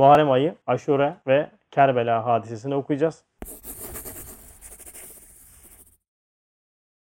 [0.00, 3.24] Muharrem ayı, Aşure ve Kerbela hadisesini okuyacağız.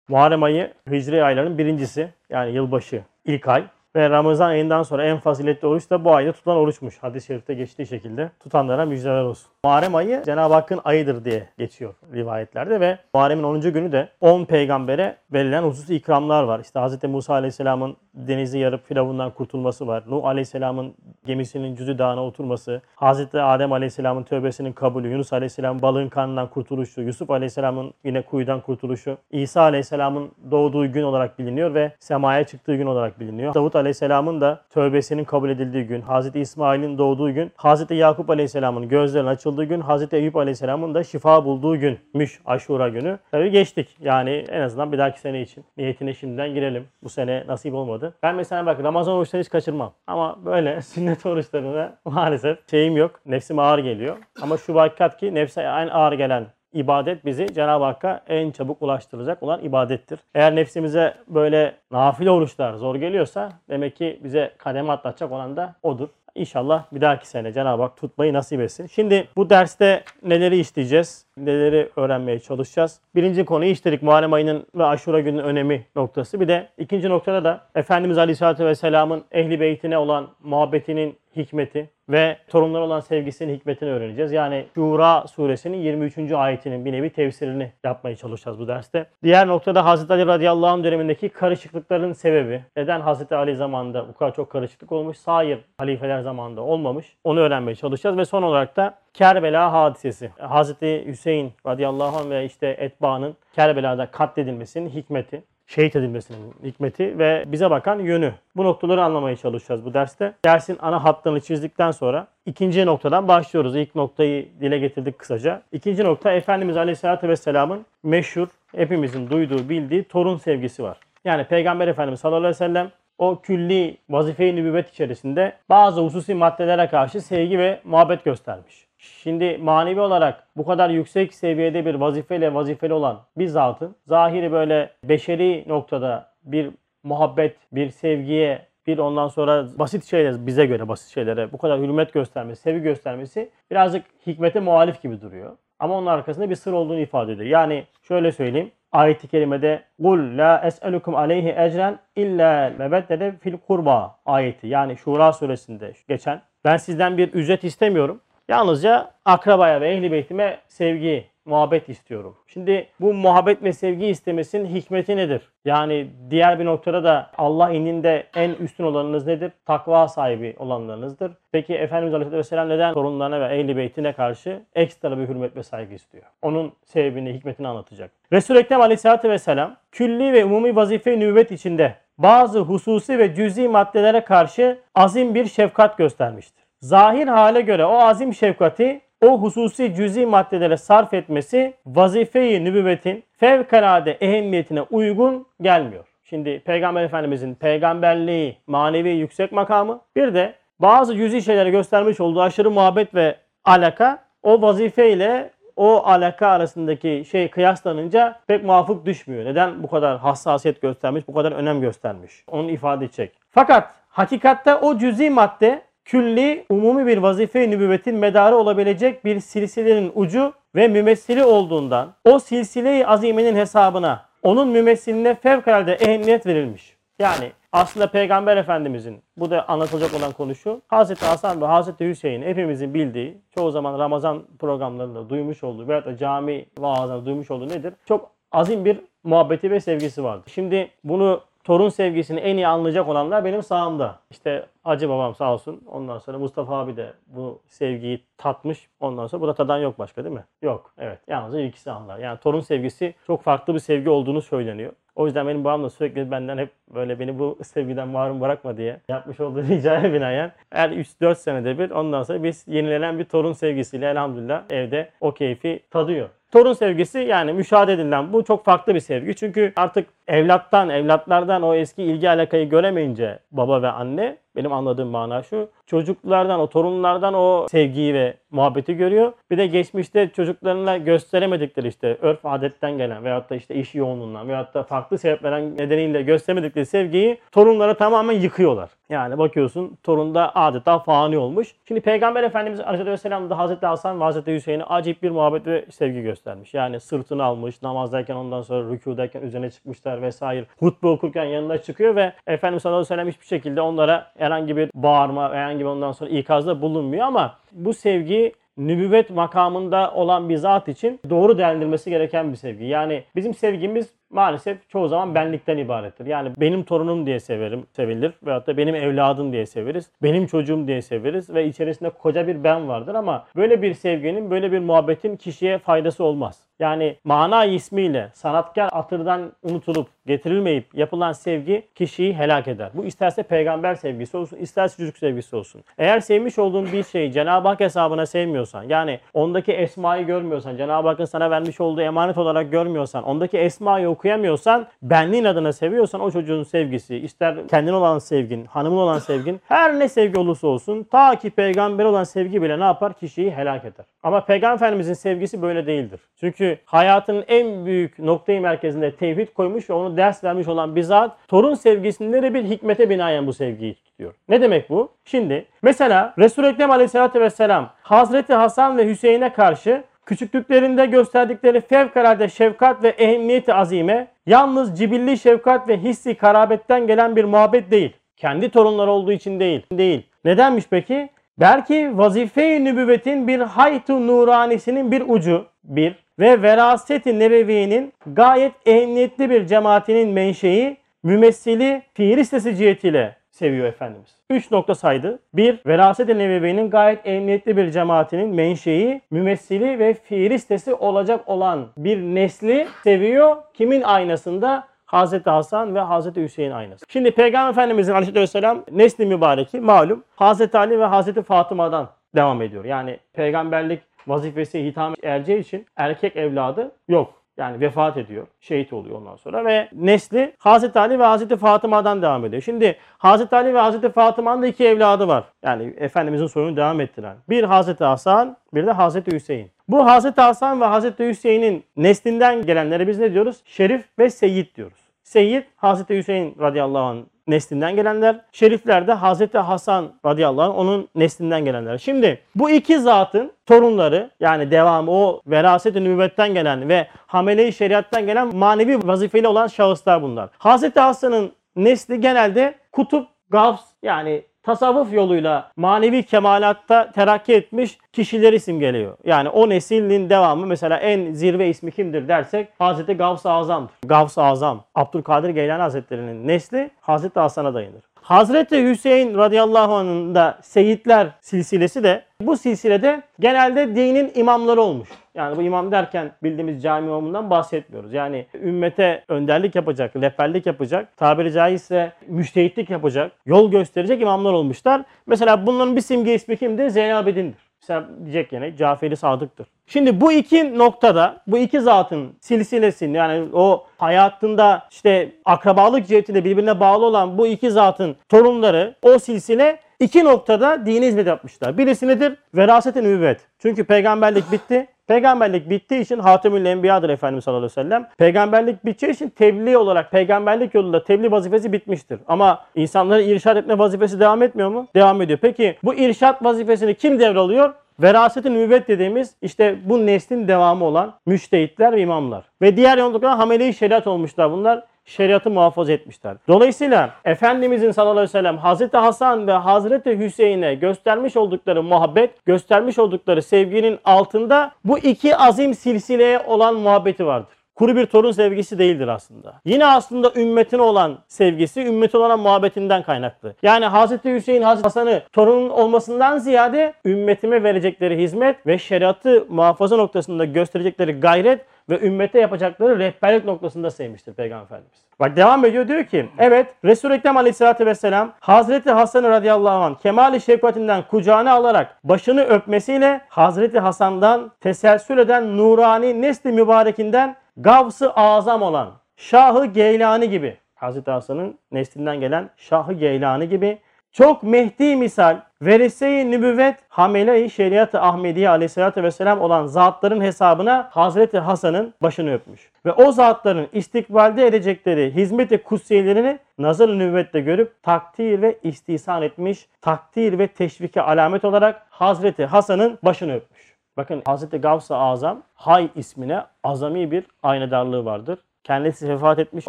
[0.08, 3.66] Muharrem ayı Hicri ayların birincisi yani yılbaşı ilk ay.
[3.96, 6.98] Ve Ramazan ayından sonra en faziletli oruç da bu ayda tutulan oruçmuş.
[6.98, 9.50] Hadis-i şerifte geçtiği şekilde tutanlara müjdeler olsun.
[9.64, 13.60] Muharrem ayı Cenab-ı Hakk'ın ayıdır diye geçiyor rivayetlerde ve Muharrem'in 10.
[13.60, 16.60] günü de 10 peygambere verilen hususi ikramlar var.
[16.60, 17.04] İşte Hz.
[17.04, 20.04] Musa Aleyhisselam'ın denizi yarıp firavundan kurtulması var.
[20.06, 20.94] Nuh Aleyhisselam'ın
[21.26, 23.34] gemisinin cüzü dağına oturması, Hz.
[23.34, 29.62] Adem Aleyhisselam'ın tövbesinin kabulü, Yunus Aleyhisselam balığın karnından kurtuluşu, Yusuf Aleyhisselam'ın yine kuyudan kurtuluşu, İsa
[29.62, 33.54] Aleyhisselam'ın doğduğu gün olarak biliniyor ve semaya çıktığı gün olarak biliniyor.
[33.54, 36.36] Davut Aleyhisselam'ın da tövbesinin kabul edildiği gün, Hz.
[36.36, 37.90] İsmail'in doğduğu gün, Hz.
[37.90, 40.12] Yakup Aleyhisselam'ın gözlerinin açıldığı gün, Hz.
[40.12, 43.18] Eyüp Aleyhisselam'ın da şifa bulduğu günmüş Aşura günü.
[43.30, 43.96] Tabii geçtik.
[44.00, 45.64] Yani en azından bir dahaki sene için.
[45.76, 46.84] Niyetine şimdiden girelim.
[47.02, 48.14] Bu sene nasip olmadı.
[48.22, 49.92] Ben mesela bak Ramazan oruçlarını hiç kaçırmam.
[50.06, 53.20] Ama böyle sünnet oruçlarına maalesef şeyim yok.
[53.26, 54.16] Nefsim ağır geliyor.
[54.42, 59.42] Ama şu hakikat ki nefse en ağır gelen ibadet bizi Cenab-ı Hakk'a en çabuk ulaştıracak
[59.42, 60.18] olan ibadettir.
[60.34, 66.08] Eğer nefsimize böyle nafile oruçlar zor geliyorsa demek ki bize kademe atlatacak olan da odur.
[66.34, 68.86] İnşallah bir dahaki sene Cenab-ı Hak tutmayı nasip etsin.
[68.86, 71.26] Şimdi bu derste neleri işleyeceğiz?
[71.36, 73.00] Neleri öğrenmeye çalışacağız?
[73.14, 74.02] Birinci konuyu işledik.
[74.02, 76.40] Muharrem ayının ve aşura gününün önemi noktası.
[76.40, 82.84] Bir de ikinci noktada da Efendimiz Aleyhisselatü Vesselam'ın ehli beytine olan muhabbetinin hikmeti ve torunlara
[82.84, 84.32] olan sevgisinin hikmetini öğreneceğiz.
[84.32, 86.32] Yani Şura suresinin 23.
[86.32, 89.06] ayetinin bir nevi tefsirini yapmaya çalışacağız bu derste.
[89.22, 92.62] Diğer noktada Hazreti Ali radıyallahu anh dönemindeki karışıklıkların sebebi.
[92.76, 95.16] Neden Hazreti Ali zamanında bu kadar çok karışıklık olmuş?
[95.16, 97.16] Sair halifeler zamanında olmamış.
[97.24, 100.30] Onu öğrenmeye çalışacağız ve son olarak da Kerbela hadisesi.
[100.38, 107.70] Hazreti Hüseyin radıyallahu anh ve işte etbaanın Kerbela'da katledilmesinin hikmeti şehit edilmesinin hikmeti ve bize
[107.70, 108.32] bakan yönü.
[108.56, 110.34] Bu noktaları anlamaya çalışacağız bu derste.
[110.44, 113.76] Dersin ana hattını çizdikten sonra ikinci noktadan başlıyoruz.
[113.76, 115.62] İlk noktayı dile getirdik kısaca.
[115.72, 120.96] İkinci nokta Efendimiz Aleyhisselatü Vesselam'ın meşhur, hepimizin duyduğu, bildiği torun sevgisi var.
[121.24, 126.88] Yani Peygamber Efendimiz sallallahu aleyhi ve sellem o külli vazife-i nübüvvet içerisinde bazı hususi maddelere
[126.88, 128.86] karşı sevgi ve muhabbet göstermiş.
[129.04, 134.90] Şimdi manevi olarak bu kadar yüksek seviyede bir vazifeyle vazifeli olan bir zatın zahiri böyle
[135.04, 136.70] beşeri noktada bir
[137.02, 142.12] muhabbet, bir sevgiye, bir ondan sonra basit şeyler bize göre basit şeylere bu kadar hürmet
[142.12, 145.56] göstermesi, sevgi göstermesi birazcık hikmete muhalif gibi duruyor.
[145.78, 147.48] Ama onun arkasında bir sır olduğunu ifade ediyor.
[147.48, 148.70] Yani şöyle söyleyeyim.
[148.92, 154.66] Ayet-i kerimede "Kul la es'elukum aleyhi ecren illa mebeddede fil kurba" ayeti.
[154.66, 156.42] Yani Şura suresinde geçen.
[156.64, 158.20] Ben sizden bir ücret istemiyorum.
[158.48, 162.36] Yalnızca akrabaya ve ehli beytime sevgi, muhabbet istiyorum.
[162.46, 165.42] Şimdi bu muhabbet ve sevgi istemesinin hikmeti nedir?
[165.64, 169.52] Yani diğer bir noktada da Allah indinde en üstün olanınız nedir?
[169.66, 171.32] Takva sahibi olanlarınızdır.
[171.52, 176.24] Peki Efendimiz Aleyhisselam neden torunlarına ve ehli beytine karşı ekstra bir hürmet ve saygı istiyor?
[176.42, 178.10] Onun sebebini, hikmetini anlatacak.
[178.32, 184.20] Resul-i Ekrem Aleyhisselatü Vesselam külli ve umumi vazife nübüvvet içinde bazı hususi ve cüzi maddelere
[184.20, 186.63] karşı azim bir şefkat göstermiştir.
[186.84, 194.12] Zahir hale göre o azim şefkati o hususi cüzi maddelere sarf etmesi vazife-i nübüvvetin fevkalade
[194.12, 196.04] ehemmiyetine uygun gelmiyor.
[196.24, 202.70] Şimdi Peygamber Efendimizin peygamberliği manevi yüksek makamı bir de bazı cüzi şeylere göstermiş olduğu aşırı
[202.70, 209.44] muhabbet ve alaka o vazife ile o alaka arasındaki şey kıyaslanınca pek muvafık düşmüyor.
[209.44, 212.44] Neden bu kadar hassasiyet göstermiş, bu kadar önem göstermiş?
[212.50, 213.32] Onu ifade edecek.
[213.50, 220.52] Fakat hakikatte o cüzi madde külli, umumi bir vazife-i nübüvvetin medarı olabilecek bir silsilenin ucu
[220.74, 226.96] ve mümessili olduğundan o silsile-i azimenin hesabına onun mümessiline fevkalade ehemmiyet verilmiş.
[227.18, 230.82] Yani aslında Peygamber Efendimizin bu da anlatılacak olan konu şu.
[230.88, 236.16] Hazreti Hasan ve Hazreti Hüseyin hepimizin bildiği, çoğu zaman Ramazan programlarında duymuş olduğu veya da
[236.16, 237.94] cami vaazlarında duymuş olduğu nedir?
[238.06, 240.52] Çok azim bir muhabbeti ve sevgisi vardır.
[240.54, 244.18] Şimdi bunu torun sevgisini en iyi anlayacak olanlar benim sağımda.
[244.30, 245.82] İşte Hacı babam sağ olsun.
[245.86, 248.88] Ondan sonra Mustafa abi de bu sevgiyi tatmış.
[249.00, 250.44] Ondan sonra burada tadan yok başka değil mi?
[250.62, 250.92] Yok.
[250.98, 251.18] Evet.
[251.28, 252.18] Yalnızca ikisi anlar.
[252.18, 254.92] Yani torun sevgisi çok farklı bir sevgi olduğunu söyleniyor.
[255.16, 259.00] O yüzden benim babam da sürekli benden hep böyle beni bu sevgiden mahrum bırakma diye
[259.08, 264.10] yapmış olduğu ricaya binaen her 3-4 senede bir ondan sonra biz yenilenen bir torun sevgisiyle
[264.10, 266.28] elhamdülillah evde o keyfi tadıyor.
[266.54, 269.34] Torun sevgisi yani müşahede edilen bu çok farklı bir sevgi.
[269.34, 275.42] Çünkü artık evlattan, evlatlardan o eski ilgi alakayı göremeyince baba ve anne Benim anladığım mana
[275.42, 275.68] şu.
[275.86, 279.32] Çocuklardan, o torunlardan o sevgiyi ve muhabbeti görüyor.
[279.50, 284.74] Bir de geçmişte çocuklarına gösteremedikleri işte örf adetten gelen veyahut da işte iş yoğunluğundan veyahut
[284.74, 288.90] da farklı sebeplerden nedeniyle gösteremedikleri sevgiyi torunlara tamamen yıkıyorlar.
[289.08, 291.74] Yani bakıyorsun torunda adeta fani olmuş.
[291.88, 296.22] Şimdi Peygamber Efendimiz Aleyhisselam da Hazreti Hasan ve Hazreti Hüseyin'e acayip bir muhabbet ve sevgi
[296.22, 296.74] göstermiş.
[296.74, 300.66] Yani sırtını almış, namazdayken ondan sonra rükudayken üzerine çıkmışlar vesaire.
[300.78, 304.90] Hutbe okurken yanına çıkıyor ve Efendimiz sallallahu aleyhi ve sellem hiçbir şekilde onlara herhangi bir
[304.94, 310.88] bağırma, herhangi bir ondan sonra ikazda bulunmuyor ama bu sevgi nübüvvet makamında olan bir zat
[310.88, 312.84] için doğru değerlendirilmesi gereken bir sevgi.
[312.84, 316.26] Yani bizim sevgimiz maalesef çoğu zaman benlikten ibarettir.
[316.26, 320.10] Yani benim torunum diye severim, sevilir veyahut da benim evladım diye severiz.
[320.22, 324.72] Benim çocuğum diye severiz ve içerisinde koca bir ben vardır ama böyle bir sevginin, böyle
[324.72, 326.60] bir muhabbetin kişiye faydası olmaz.
[326.78, 332.90] Yani mana ismiyle sanatkar atırdan unutulup getirilmeyip yapılan sevgi kişiyi helak eder.
[332.94, 335.84] Bu isterse peygamber sevgisi olsun, isterse çocuk sevgisi olsun.
[335.98, 341.24] Eğer sevmiş olduğun bir şeyi Cenab-ı Hak hesabına sevmiyorsan, yani ondaki esmayı görmüyorsan, Cenab-ı Hakk'ın
[341.24, 347.16] sana vermiş olduğu emanet olarak görmüyorsan, ondaki esmayı okuyamıyorsan, benliğin adına seviyorsan o çocuğun sevgisi,
[347.16, 352.04] ister kendin olan sevgin, hanımın olan sevgin, her ne sevgi olursa olsun ta ki peygamber
[352.04, 353.12] olan sevgi bile ne yapar?
[353.12, 354.06] Kişiyi helak eder.
[354.22, 356.20] Ama Peygamber Efendimizin sevgisi böyle değildir.
[356.40, 361.36] Çünkü hayatın en büyük noktayı merkezinde tevhid koymuş ve onu ders vermiş olan bir zat
[361.48, 364.34] torun sevgisinde de bir hikmete binaen bu sevgiyi tutuyor.
[364.48, 365.08] Ne demek bu?
[365.24, 373.02] Şimdi mesela Resul-i Ekrem Aleyhisselatü Vesselam Hazreti Hasan ve Hüseyin'e karşı küçüklüklerinde gösterdikleri fevkalade şefkat
[373.02, 378.12] ve ehemmiyeti azime yalnız cibilli şefkat ve hissi karabetten gelen bir muhabbet değil.
[378.36, 379.82] Kendi torunları olduğu için değil.
[379.92, 380.22] Değil.
[380.44, 381.28] Nedenmiş peki?
[381.58, 389.66] Belki vazife-i nübüvvetin bir haytu nuranisinin bir ucu bir ve veraseti nebeviyenin gayet ehemmiyetli bir
[389.66, 394.36] cemaatinin menşei mümessili fiil listesi cihetiyle seviyor Efendimiz.
[394.50, 395.38] 3 nokta saydı.
[395.54, 395.80] 1.
[395.86, 402.86] Veraset-i Nebevi'nin gayet emniyetli bir cemaatinin menşei, mümessili ve fiil listesi olacak olan bir nesli
[403.04, 403.56] seviyor.
[403.74, 404.84] Kimin aynasında?
[405.06, 407.06] Hazreti Hasan ve Hazreti Hüseyin aynası.
[407.08, 412.84] Şimdi Peygamber Efendimizin aleyhisselam nesli mübareki malum Hazreti Ali ve Hazreti Fatıma'dan devam ediyor.
[412.84, 417.43] Yani peygamberlik vazifesi hitam erceği için erkek evladı yok.
[417.56, 418.46] Yani vefat ediyor.
[418.60, 422.62] Şehit oluyor ondan sonra ve nesli Hazreti Ali ve Hazreti Fatıma'dan devam ediyor.
[422.62, 425.44] Şimdi Hazreti Ali ve Hazreti Fatıma'nın da iki evladı var.
[425.62, 427.36] Yani Efendimizin soyunu devam ettiren.
[427.48, 429.70] Bir Hazreti Hasan, bir de Hazreti Hüseyin.
[429.88, 433.62] Bu Hazreti Hasan ve Hazreti Hüseyin'in neslinden gelenlere biz ne diyoruz?
[433.64, 434.98] Şerif ve Seyyid diyoruz.
[435.22, 438.40] Seyyid Hazreti Hüseyin radıyallahu anh neslinden gelenler.
[438.52, 441.98] Şerifler de Hazreti Hasan radıyallahu anh onun neslinden gelenler.
[441.98, 448.56] Şimdi bu iki zatın torunları yani devamı o veraset-i nübüvvetten gelen ve hamele-i şeriattan gelen
[448.56, 450.50] manevi vazifeli olan şahıslar bunlar.
[450.58, 458.80] Hazreti Hasan'ın nesli genelde kutup, gavs yani tasavvuf yoluyla manevi kemalatta terakki etmiş kişiler isim
[458.80, 459.16] geliyor.
[459.24, 463.94] Yani o neslin devamı mesela en zirve ismi kimdir dersek Hazreti Gavs-ı Azam'dır.
[464.06, 468.02] Gavs-ı Azam, Abdülkadir Geylani Hazretleri'nin nesli Hazreti Hasan'a dayanır.
[468.24, 475.08] Hazreti Hüseyin radıyallahu anh'ın da seyitler silsilesi de bu silsilede genelde dinin imamları olmuş.
[475.34, 478.12] Yani bu imam derken bildiğimiz cami imamından bahsetmiyoruz.
[478.12, 485.02] Yani ümmete önderlik yapacak, rehberlik yapacak, tabiri caizse müştehitlik yapacak, yol gösterecek imamlar olmuşlar.
[485.26, 486.88] Mesela bunların bir simge ismi kimdir?
[486.88, 487.63] Zeynel Abidin'dir.
[487.88, 489.66] Mesela diyecek yine Caferi Sadık'tır.
[489.86, 496.80] Şimdi bu iki noktada, bu iki zatın silsilesini yani o hayatında işte akrabalık cihetiyle birbirine
[496.80, 501.78] bağlı olan bu iki zatın torunları o silsile iki noktada dini hizmet yapmışlar.
[501.78, 502.36] Birisi nedir?
[502.54, 503.40] Veraset-i nübüvvet.
[503.58, 504.86] Çünkü peygamberlik bitti.
[505.06, 508.08] Peygamberlik bittiği için Hatemül Enbiya'dır Efendimiz sallallahu aleyhi ve sellem.
[508.18, 512.20] Peygamberlik bittiği için tebliğ olarak peygamberlik yolunda tebliğ vazifesi bitmiştir.
[512.28, 514.86] Ama insanları irşad etme vazifesi devam etmiyor mu?
[514.94, 515.38] Devam ediyor.
[515.42, 517.74] Peki bu irşad vazifesini kim devralıyor?
[518.02, 522.44] Veraset-i nübüvvet dediğimiz işte bu neslin devamı olan müştehitler ve imamlar.
[522.62, 526.36] Ve diğer yolluklar hamele-i şeriat olmuşlar bunlar şeriatı muhafaza etmişler.
[526.48, 532.98] Dolayısıyla Efendimizin sallallahu aleyhi ve sellem Hazreti Hasan ve Hazreti Hüseyin'e göstermiş oldukları muhabbet, göstermiş
[532.98, 539.08] oldukları sevginin altında bu iki azim silsileye olan muhabbeti vardır kuru bir torun sevgisi değildir
[539.08, 539.60] aslında.
[539.64, 543.54] Yine aslında ümmetine olan sevgisi, ümmetine olan muhabbetinden kaynaklı.
[543.62, 550.44] Yani Hazreti Hüseyin, Hazreti Hasan'ı torunun olmasından ziyade ümmetime verecekleri hizmet ve şeriatı muhafaza noktasında
[550.44, 555.04] gösterecekleri gayret ve ümmete yapacakları rehberlik noktasında sevmiştir Peygamber Efendimiz.
[555.20, 560.40] Bak devam ediyor diyor ki evet Resul-i Ekrem Aleyhisselatü Vesselam Hazreti Hasan radıyallahu anh kemali
[560.40, 568.92] şefkatinden kucağına alarak başını öpmesiyle Hazreti Hasan'dan teselsül eden nurani nesli mübarekinden Gavs-ı azam olan
[569.16, 573.78] Şahı Geylani gibi Hazreti Hasan'ın neslinden gelen Şahı Geylani gibi
[574.14, 581.94] çok Mehdi misal verese-i nübüvvet hamele-i şeriat-ı Ahmediye aleyhissalatü vesselam olan zatların hesabına Hazreti Hasan'ın
[582.02, 582.70] başını öpmüş.
[582.86, 590.38] Ve o zatların istikbalde edecekleri hizmet-i kutsiyelerini nazar-ı nübüvvette görüp takdir ve istihsan etmiş, takdir
[590.38, 593.76] ve teşvike alamet olarak Hazreti Hasan'ın başını öpmüş.
[593.96, 598.38] Bakın Hazreti Gavs-ı Azam Hay ismine azami bir aynadarlığı vardır.
[598.64, 599.68] Kendisi vefat etmiş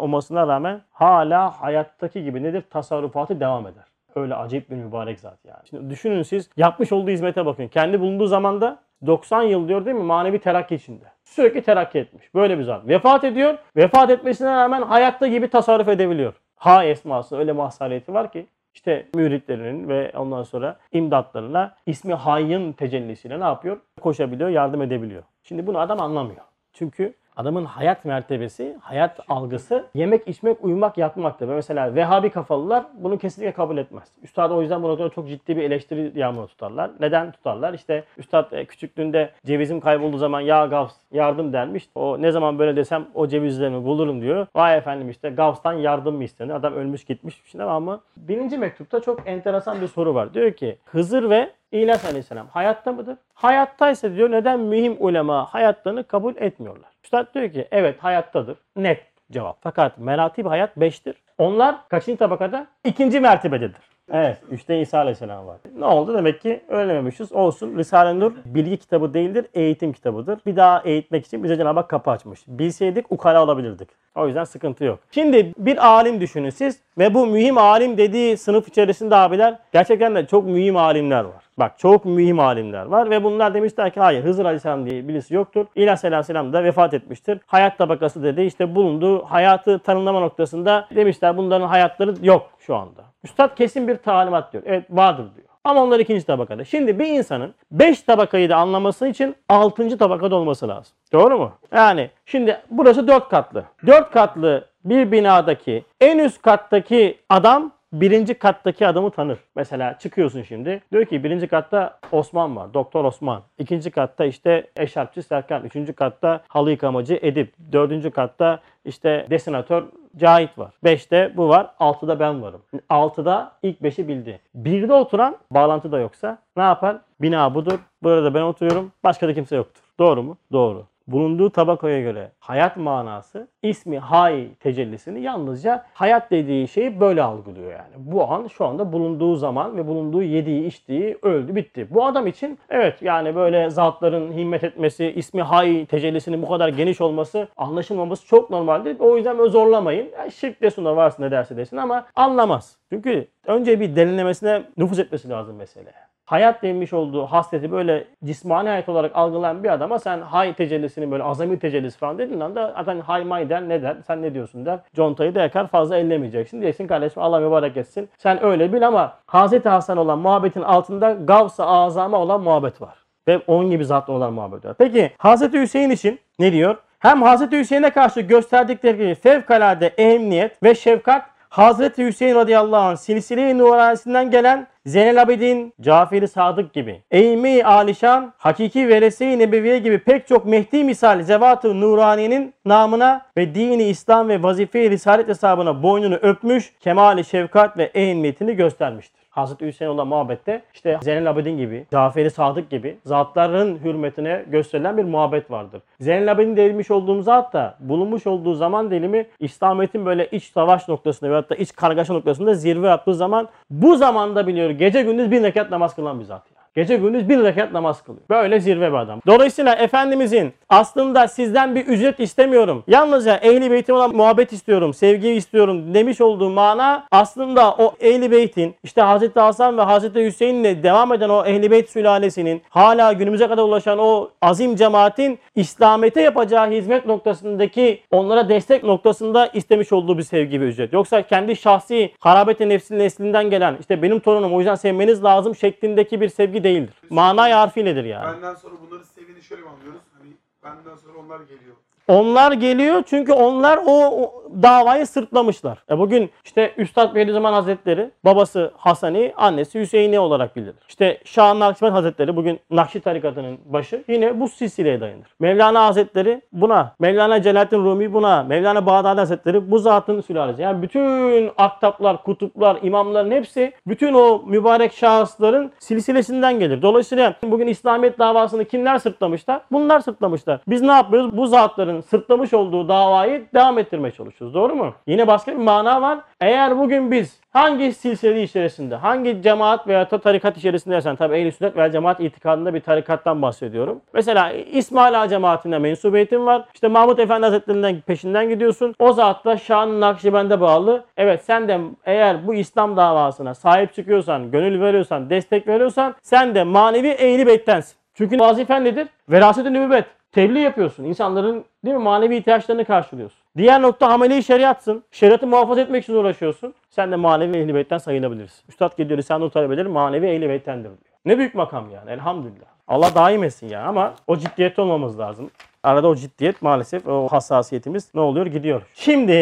[0.00, 2.64] olmasına rağmen hala hayattaki gibi nedir?
[2.70, 3.95] Tasarrufatı devam eder.
[4.16, 5.60] Öyle acayip bir mübarek zat yani.
[5.70, 7.68] Şimdi düşünün siz yapmış olduğu hizmete bakın.
[7.68, 10.02] Kendi bulunduğu zamanda 90 yıl diyor değil mi?
[10.02, 11.04] Manevi terakki içinde.
[11.24, 12.34] Sürekli terakki etmiş.
[12.34, 12.88] Böyle bir zat.
[12.88, 13.58] Vefat ediyor.
[13.76, 16.34] Vefat etmesine rağmen hayatta gibi tasarruf edebiliyor.
[16.56, 23.40] Ha esması öyle mahsaliyeti var ki işte müritlerinin ve ondan sonra imdatlarına ismi hayyın tecellisiyle
[23.40, 23.76] ne yapıyor?
[24.00, 25.22] Koşabiliyor, yardım edebiliyor.
[25.42, 26.42] Şimdi bunu adam anlamıyor.
[26.72, 31.48] Çünkü adamın hayat mertebesi, hayat algısı yemek, içmek, uyumak, yatmaktır.
[31.48, 34.08] Ve mesela Vehhabi kafalılar bunu kesinlikle kabul etmez.
[34.22, 36.90] Üstad o yüzden buna çok ciddi bir eleştiri yağmuru tutarlar.
[37.00, 37.74] Neden tutarlar?
[37.74, 41.88] İşte Üstad e, küçüklüğünde cevizim kaybolduğu zaman ya Gavs yardım dermiş.
[41.94, 44.46] O ne zaman böyle desem o cevizlerimi bulurum diyor.
[44.56, 46.54] Vay efendim işte Gavs'tan yardım mı istenir?
[46.54, 47.42] Adam ölmüş gitmiş.
[47.46, 50.34] Şimdi ama birinci mektupta çok enteresan bir soru var.
[50.34, 53.16] Diyor ki Hızır ve İlyas Aleyhisselam hayatta mıdır?
[53.34, 56.95] Hayattaysa diyor neden mühim ulema hayatlarını kabul etmiyorlar?
[57.06, 58.58] Üstad diyor ki evet hayattadır.
[58.76, 59.58] Net cevap.
[59.60, 61.14] Fakat meratib hayat 5'tir.
[61.38, 62.66] Onlar kaçıncı tabakada?
[62.84, 63.95] İkinci mertebededir.
[64.12, 64.38] Evet.
[64.50, 65.56] Üçte İsa Aleyhisselam var.
[65.78, 66.14] Ne oldu?
[66.14, 67.32] Demek ki öğrenememişiz.
[67.32, 67.78] Olsun.
[67.78, 69.46] Risale-i Nur bilgi kitabı değildir.
[69.54, 70.38] Eğitim kitabıdır.
[70.46, 72.40] Bir daha eğitmek için bize Cenab-ı Hak kapı açmış.
[72.46, 73.88] Bilseydik ukala alabilirdik.
[74.14, 74.98] O yüzden sıkıntı yok.
[75.10, 80.26] Şimdi bir alim düşünün siz ve bu mühim alim dediği sınıf içerisinde abiler gerçekten de
[80.26, 81.44] çok mühim alimler var.
[81.58, 85.66] Bak çok mühim alimler var ve bunlar demişler ki hayır Hızır Aleyhisselam diye birisi yoktur.
[85.74, 87.38] İlyas Aleyhisselam da vefat etmiştir.
[87.46, 93.06] Hayat tabakası dedi işte bulunduğu hayatı tanımlama noktasında demişler bunların hayatları yok şu anda.
[93.26, 94.62] Üstad kesin bir talimat diyor.
[94.66, 95.48] Evet vardır diyor.
[95.64, 96.64] Ama onlar ikinci tabakada.
[96.64, 99.98] Şimdi bir insanın 5 tabakayı da anlaması için 6.
[99.98, 100.92] tabakada olması lazım.
[101.12, 101.52] Doğru mu?
[101.74, 103.64] Yani şimdi burası 4 katlı.
[103.86, 109.38] 4 katlı bir binadaki en üst kattaki adam birinci kattaki adamı tanır.
[109.56, 110.82] Mesela çıkıyorsun şimdi.
[110.92, 112.74] Diyor ki birinci katta Osman var.
[112.74, 113.42] Doktor Osman.
[113.58, 115.64] İkinci katta işte eşarpçı Serkan.
[115.64, 117.54] Üçüncü katta halı yıkamacı Edip.
[117.72, 119.82] Dördüncü katta işte desenatör
[120.18, 120.74] Cahit var.
[120.84, 121.70] Beşte bu var.
[121.78, 122.62] Altıda ben varım.
[122.88, 124.40] Altıda ilk beşi bildi.
[124.54, 126.96] Birde oturan bağlantı da yoksa ne yapar?
[127.20, 127.78] Bina budur.
[128.02, 128.92] Burada ben oturuyorum.
[129.04, 129.82] Başka da kimse yoktur.
[129.98, 130.36] Doğru mu?
[130.52, 137.70] Doğru bulunduğu tabakaya göre hayat manası ismi hay tecellisini yalnızca hayat dediği şeyi böyle algılıyor
[137.70, 137.94] yani.
[137.96, 141.86] Bu an şu anda bulunduğu zaman ve bulunduğu yediği içtiği öldü bitti.
[141.90, 147.00] Bu adam için evet yani böyle zatların himmet etmesi ismi hay tecellisinin bu kadar geniş
[147.00, 148.96] olması anlaşılmaması çok normaldir.
[148.98, 150.10] O yüzden zorlamayın.
[150.18, 152.76] Yani şirk desin de varsın ne derse desin ama anlamaz.
[152.90, 158.88] Çünkü önce bir derinlemesine nüfuz etmesi lazım meseleye hayat denmiş olduğu hasleti böyle cismani hayat
[158.88, 163.24] olarak algılayan bir adama sen hay tecellisini böyle azami tecellisi falan dediğin anda zaten hay
[163.24, 164.78] may der ne der sen ne diyorsun der.
[164.94, 166.60] Contayı da yakar fazla ellemeyeceksin.
[166.60, 168.08] Diyeceksin kardeşim Allah mübarek etsin.
[168.18, 172.94] Sen öyle bil ama Hazreti Hasan olan muhabbetin altında Gavs-ı Azam'a olan muhabbet var.
[173.28, 174.74] Ve onun gibi zatla olan muhabbet var.
[174.78, 176.76] Peki Hazreti Hüseyin için ne diyor?
[176.98, 184.30] Hem Hazreti Hüseyin'e karşı gösterdikleri fevkalade ehemmiyet ve şefkat Hazreti Hüseyin radıyallahu anh silsile-i nuranesinden
[184.30, 190.84] gelen Zeynel Abidin, Caferi Sadık gibi, Eğmi Alişan, Hakiki Verese-i Nebeviye gibi pek çok Mehdi
[190.84, 197.78] misal Zevat-ı Nurani'nin namına ve dini İslam ve vazife-i Risalet hesabına boynunu öpmüş, kemali şefkat
[197.78, 199.25] ve ehemmiyetini göstermiştir.
[199.36, 205.04] Hazreti Hüseyin olan muhabbette işte Zeynel Abidin gibi, Caferi Sadık gibi zatların hürmetine gösterilen bir
[205.04, 205.82] muhabbet vardır.
[206.00, 211.30] Zeynel Abidin demiş olduğum zat da bulunmuş olduğu zaman dilimi İslamiyet'in böyle iç savaş noktasında
[211.30, 215.70] veyahut da iç kargaşa noktasında zirve yaptığı zaman bu zamanda biliyor gece gündüz bir rekat
[215.70, 216.55] namaz kılan bir zat.
[216.76, 218.22] Gece gündüz bir rekat namaz kılıyor.
[218.30, 219.20] Böyle zirve bir adam.
[219.26, 222.84] Dolayısıyla Efendimizin aslında sizden bir ücret istemiyorum.
[222.86, 228.74] Yalnızca ehli beytim olan muhabbet istiyorum, sevgi istiyorum demiş olduğu mana aslında o ehli beytin
[228.82, 233.62] işte Hazreti Hasan ve Hazreti Hüseyin'le devam eden o ehli beyt sülalesinin hala günümüze kadar
[233.62, 240.60] ulaşan o azim cemaatin İslamiyet'e yapacağı hizmet noktasındaki onlara destek noktasında istemiş olduğu bir sevgi
[240.60, 240.92] ve ücret.
[240.92, 246.20] Yoksa kendi şahsi harabeti nefsin neslinden gelen işte benim torunum o yüzden sevmeniz lazım şeklindeki
[246.20, 246.94] bir sevgi değildir.
[247.10, 248.26] Manay harfiyledir yani.
[248.26, 250.00] Benden sonra bunları sevdiğini şöyle mi anlıyoruz?
[250.18, 250.32] Hani
[250.64, 251.76] benden sonra onlar geliyor.
[252.08, 255.78] Onlar geliyor çünkü onlar o, o davayı sırtlamışlar.
[255.90, 260.74] E bugün işte Üstad Bediüzzaman Hazretleri babası Hasani, annesi Hüseyini olarak bilinir.
[260.88, 265.26] İşte Şah Nakşibend Hazretleri bugün Nakşi tarikatının başı yine bu silsileye dayanır.
[265.40, 270.62] Mevlana Hazretleri buna, Mevlana Celaleddin Rumi buna, Mevlana Bağdadi Hazretleri bu zatın sülalesi.
[270.62, 276.82] Yani bütün aktaplar, kutuplar, imamların hepsi bütün o mübarek şahısların silsilesinden gelir.
[276.82, 279.60] Dolayısıyla bugün İslamiyet davasını kimler sırtlamışlar?
[279.72, 280.60] Bunlar sırtlamışlar.
[280.68, 281.36] Biz ne yapıyoruz?
[281.36, 284.35] Bu zatların sırtlamış olduğu davayı devam ettirmeye çalışıyoruz.
[284.40, 284.94] Doğru mu?
[285.06, 286.18] Yine başka bir mana var.
[286.40, 291.76] Eğer bugün biz hangi silsile içerisinde, hangi cemaat veya da tarikat içerisindeysen, tabi ehl sünnet
[291.76, 294.00] veya cemaat itikadında bir tarikattan bahsediyorum.
[294.14, 296.64] Mesela İsmail Ağa cemaatine mensubiyetin var.
[296.74, 298.94] İşte Mahmut Efendi Hazretlerinden peşinden gidiyorsun.
[298.98, 301.04] O zat da Şah-ı Nakşibend'e bağlı.
[301.16, 306.64] Evet sen de eğer bu İslam davasına sahip çıkıyorsan, gönül veriyorsan, destek veriyorsan sen de
[306.64, 307.96] manevi ehli beyttensin.
[308.14, 309.08] Çünkü vazifen nedir?
[309.28, 310.04] Veraset-i nübüvvet.
[310.32, 311.04] Tebliğ yapıyorsun.
[311.04, 313.45] İnsanların değil mi manevi ihtiyaçlarını karşılıyorsun.
[313.56, 315.04] Diğer nokta ameli şeriatsın.
[315.10, 316.74] Şeriatı muhafaza etmek için uğraşıyorsun.
[316.90, 318.64] Sen de manevi ehli beytten sayılabilirsin.
[318.68, 320.98] Üstad gidiyor Risale-i talebeleri manevi ehli beyttendir diyor.
[321.24, 322.66] Ne büyük makam yani elhamdülillah.
[322.88, 325.50] Allah daim etsin ya ama o ciddiyette olmamız lazım.
[325.82, 328.82] Arada o ciddiyet maalesef o hassasiyetimiz ne oluyor gidiyor.
[328.94, 329.32] Şimdi